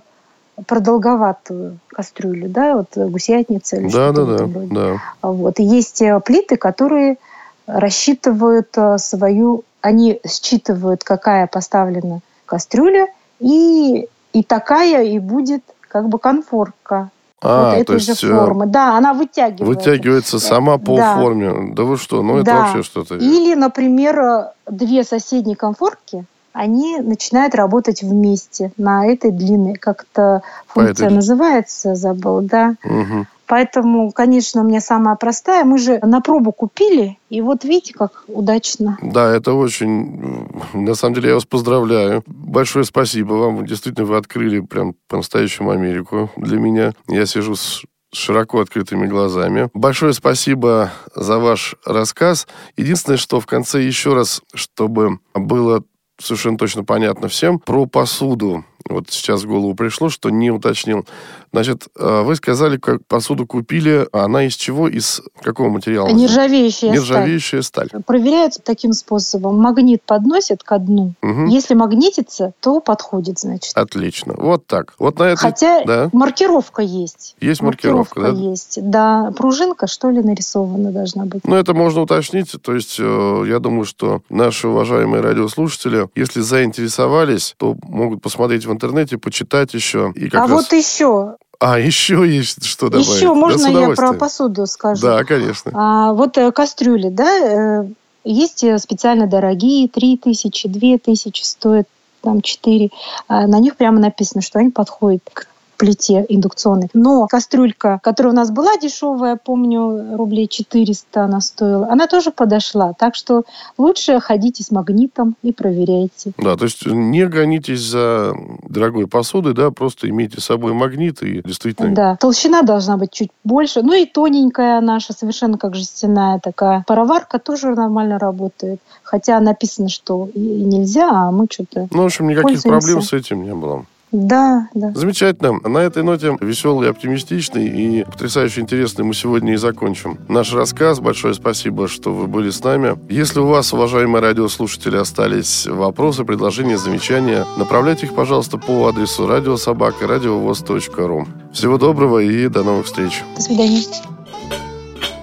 продолговатую 0.67 1.79
кастрюлю, 1.87 2.49
да, 2.49 2.77
вот 2.77 2.95
гусятница 2.95 3.77
или 3.77 3.85
да, 3.85 3.89
что-то 3.89 4.25
да, 4.25 4.31
в 4.31 4.35
этом 4.35 4.69
да, 4.69 4.75
Да. 5.21 5.29
Вот. 5.29 5.59
И 5.59 5.63
есть 5.63 6.01
э, 6.01 6.19
плиты, 6.19 6.57
которые 6.57 7.17
рассчитывают 7.65 8.75
свою, 8.97 9.63
они 9.81 10.19
считывают, 10.27 11.03
какая 11.03 11.47
поставлена 11.47 12.19
кастрюля, 12.45 13.07
и, 13.39 14.07
и 14.33 14.43
такая 14.43 15.03
и 15.03 15.19
будет 15.19 15.63
как 15.87 16.09
бы 16.09 16.19
конфорка 16.19 17.09
а, 17.41 17.75
вот 17.75 17.87
то 17.87 17.93
есть, 17.93 18.19
же 18.19 18.27
э, 18.27 18.37
формы. 18.37 18.67
Да, 18.67 18.97
она 18.97 19.13
вытягивается. 19.13 19.65
Вытягивается 19.65 20.39
сама 20.39 20.77
по 20.77 20.95
да. 20.95 21.15
форме. 21.15 21.73
Да 21.73 21.83
вы 21.83 21.97
что, 21.97 22.21
ну 22.21 22.37
это 22.37 22.45
да. 22.45 22.59
вообще 22.61 22.83
что-то. 22.83 23.15
Или, 23.15 23.55
например, 23.55 24.49
две 24.67 25.03
соседние 25.03 25.55
комфортки, 25.55 26.25
они 26.53 26.99
начинают 26.99 27.55
работать 27.55 28.03
вместе 28.03 28.71
на 28.77 29.07
этой 29.07 29.31
длине. 29.31 29.75
Как-то 29.75 30.43
функция 30.67 31.07
этой... 31.07 31.15
называется, 31.15 31.95
забыл, 31.95 32.41
да. 32.41 32.75
Угу. 32.83 33.25
Поэтому, 33.51 34.11
конечно, 34.11 34.61
у 34.61 34.63
меня 34.63 34.79
самая 34.79 35.17
простая. 35.17 35.65
Мы 35.65 35.77
же 35.77 35.99
на 36.03 36.21
пробу 36.21 36.53
купили, 36.53 37.17
и 37.29 37.41
вот 37.41 37.65
видите, 37.65 37.93
как 37.93 38.23
удачно. 38.29 38.97
Да, 39.01 39.29
это 39.35 39.51
очень... 39.55 40.47
На 40.71 40.95
самом 40.95 41.15
деле, 41.15 41.27
я 41.27 41.33
вас 41.33 41.43
поздравляю. 41.43 42.23
Большое 42.27 42.85
спасибо 42.85 43.33
вам. 43.33 43.65
Действительно, 43.65 44.05
вы 44.05 44.15
открыли 44.15 44.61
прям 44.61 44.95
по-настоящему 45.09 45.71
Америку 45.71 46.31
для 46.37 46.59
меня. 46.59 46.93
Я 47.09 47.25
сижу 47.25 47.55
с 47.55 47.81
широко 48.13 48.61
открытыми 48.61 49.05
глазами. 49.05 49.69
Большое 49.73 50.13
спасибо 50.13 50.93
за 51.13 51.37
ваш 51.37 51.75
рассказ. 51.85 52.47
Единственное, 52.77 53.17
что 53.17 53.41
в 53.41 53.47
конце 53.47 53.83
еще 53.83 54.13
раз, 54.13 54.41
чтобы 54.53 55.19
было 55.33 55.83
совершенно 56.21 56.57
точно 56.57 56.85
понятно 56.85 57.27
всем, 57.27 57.59
про 57.59 57.85
посуду. 57.85 58.63
Вот 58.89 59.09
сейчас 59.09 59.43
в 59.43 59.47
голову 59.47 59.73
пришло, 59.73 60.09
что 60.09 60.29
не 60.29 60.51
уточнил. 60.51 61.05
Значит, 61.53 61.87
э, 61.97 62.21
вы 62.21 62.35
сказали, 62.35 62.77
как 62.77 63.05
посуду 63.05 63.45
купили, 63.45 64.07
а 64.13 64.25
она 64.25 64.45
из 64.45 64.55
чего? 64.55 64.87
Из 64.87 65.21
какого 65.41 65.69
материала? 65.69 66.07
Нержавеющая, 66.07 66.91
Нержавеющая 66.91 67.61
сталь. 67.61 67.87
сталь. 67.87 68.03
Проверяется 68.03 68.61
таким 68.61 68.93
способом. 68.93 69.57
Магнит 69.57 70.01
подносит 70.03 70.63
ко 70.63 70.77
дну. 70.77 71.13
Угу. 71.21 71.47
Если 71.47 71.73
магнитится, 71.73 72.53
то 72.61 72.79
подходит, 72.79 73.39
значит. 73.39 73.75
Отлично. 73.75 74.33
Вот 74.37 74.65
так. 74.65 74.93
Вот 74.97 75.19
на 75.19 75.23
это... 75.23 75.41
Хотя 75.41 75.83
да. 75.83 76.09
маркировка 76.13 76.81
есть. 76.81 77.35
Есть 77.41 77.61
маркировка, 77.61 78.19
маркировка 78.19 78.41
да? 78.41 78.49
есть. 78.49 78.79
Да, 78.81 79.33
пружинка, 79.35 79.87
что 79.87 80.09
ли, 80.09 80.21
нарисована 80.21 80.91
должна 80.91 81.25
быть. 81.25 81.43
Ну, 81.45 81.55
это 81.55 81.73
можно 81.73 82.01
уточнить. 82.01 82.55
То 82.61 82.73
есть, 82.73 82.95
э, 82.97 83.43
я 83.47 83.59
думаю, 83.59 83.83
что 83.83 84.21
наши 84.29 84.69
уважаемые 84.69 85.21
радиослушатели, 85.21 86.07
если 86.15 86.39
заинтересовались, 86.39 87.55
то 87.57 87.75
могут 87.83 88.21
посмотреть 88.21 88.65
в 88.65 88.71
интернете, 88.71 89.17
почитать 89.17 89.73
еще. 89.73 90.13
И 90.15 90.29
как 90.29 90.45
а 90.45 90.47
раз... 90.47 90.51
вот 90.51 90.73
еще 90.73 91.35
а, 91.61 91.77
еще 91.77 92.27
есть 92.27 92.65
что 92.65 92.89
добавить? 92.89 93.07
Еще 93.07 93.33
можно 93.35 93.71
да, 93.71 93.81
я 93.81 93.89
про 93.91 94.13
посуду 94.13 94.65
скажу? 94.65 94.99
Да, 94.99 95.23
конечно. 95.23 95.71
А, 95.75 96.11
вот 96.11 96.35
э, 96.39 96.51
кастрюли, 96.51 97.09
да, 97.09 97.83
э, 97.83 97.87
есть 98.23 98.63
э, 98.63 98.79
специально 98.79 99.27
дорогие, 99.27 99.87
3 99.87 100.17
тысячи, 100.17 100.67
2 100.67 100.97
тысячи 100.97 101.43
стоят, 101.43 101.87
там 102.21 102.41
4. 102.41 102.89
А 103.27 103.45
на 103.45 103.59
них 103.59 103.75
прямо 103.75 103.99
написано, 103.99 104.41
что 104.41 104.57
они 104.57 104.71
подходят 104.71 105.21
к 105.31 105.50
плите 105.81 106.23
индукционной. 106.29 106.89
Но 106.93 107.25
кастрюлька, 107.25 107.99
которая 108.03 108.33
у 108.33 108.35
нас 108.35 108.51
была 108.51 108.77
дешевая, 108.77 109.35
помню, 109.35 110.15
рублей 110.15 110.47
400 110.47 111.23
она 111.23 111.41
стоила, 111.41 111.87
она 111.89 112.05
тоже 112.05 112.29
подошла. 112.29 112.93
Так 112.93 113.15
что 113.15 113.45
лучше 113.79 114.19
ходите 114.19 114.63
с 114.63 114.69
магнитом 114.69 115.35
и 115.41 115.51
проверяйте. 115.51 116.33
Да, 116.37 116.55
то 116.55 116.65
есть 116.65 116.85
не 116.85 117.25
гонитесь 117.25 117.81
за 117.81 118.33
дорогой 118.69 119.07
посудой, 119.07 119.55
да, 119.55 119.71
просто 119.71 120.07
имейте 120.07 120.39
с 120.39 120.45
собой 120.45 120.73
магнит 120.73 121.23
и 121.23 121.41
действительно... 121.43 121.95
Да, 121.95 122.15
толщина 122.15 122.61
должна 122.61 122.97
быть 122.97 123.09
чуть 123.11 123.31
больше. 123.43 123.81
Ну 123.81 123.93
и 123.93 124.05
тоненькая 124.05 124.81
наша, 124.81 125.13
совершенно 125.13 125.57
как 125.57 125.73
жестяная 125.73 126.39
такая. 126.39 126.83
Пароварка 126.87 127.39
тоже 127.39 127.73
нормально 127.73 128.19
работает. 128.19 128.79
Хотя 129.01 129.39
написано, 129.39 129.89
что 129.89 130.29
и 130.35 130.39
нельзя, 130.39 131.09
а 131.09 131.31
мы 131.31 131.47
что-то 131.49 131.87
Ну, 131.89 132.03
в 132.03 132.05
общем, 132.05 132.27
никаких 132.27 132.61
проблем 132.61 133.01
с 133.01 133.13
этим 133.13 133.43
не 133.43 133.55
было. 133.55 133.85
Да, 134.11 134.67
да. 134.73 134.91
Замечательно. 134.93 135.59
На 135.67 135.79
этой 135.79 136.03
ноте 136.03 136.37
веселый, 136.41 136.89
оптимистичный 136.89 137.67
и 137.67 138.03
потрясающе 138.03 138.61
интересный 138.61 139.05
мы 139.05 139.13
сегодня 139.13 139.53
и 139.53 139.57
закончим 139.57 140.17
наш 140.27 140.53
рассказ. 140.53 140.99
Большое 140.99 141.33
спасибо, 141.33 141.87
что 141.87 142.13
вы 142.13 142.27
были 142.27 142.49
с 142.49 142.63
нами. 142.63 142.97
Если 143.09 143.39
у 143.39 143.45
вас, 143.45 143.73
уважаемые 143.73 144.21
радиослушатели, 144.21 144.97
остались 144.97 145.65
вопросы, 145.65 146.25
предложения, 146.25 146.77
замечания, 146.77 147.45
направляйте 147.57 148.05
их, 148.05 148.13
пожалуйста, 148.13 148.57
по 148.57 148.87
адресу 148.87 149.27
радиособака 149.27 150.07
радиовоз.ру. 150.07 151.27
Всего 151.53 151.77
доброго 151.77 152.19
и 152.19 152.47
до 152.47 152.63
новых 152.63 152.87
встреч. 152.87 153.23
До 153.35 153.41
свидания. 153.41 153.81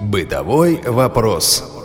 Бытовой 0.01 0.81
вопрос. 0.85 1.78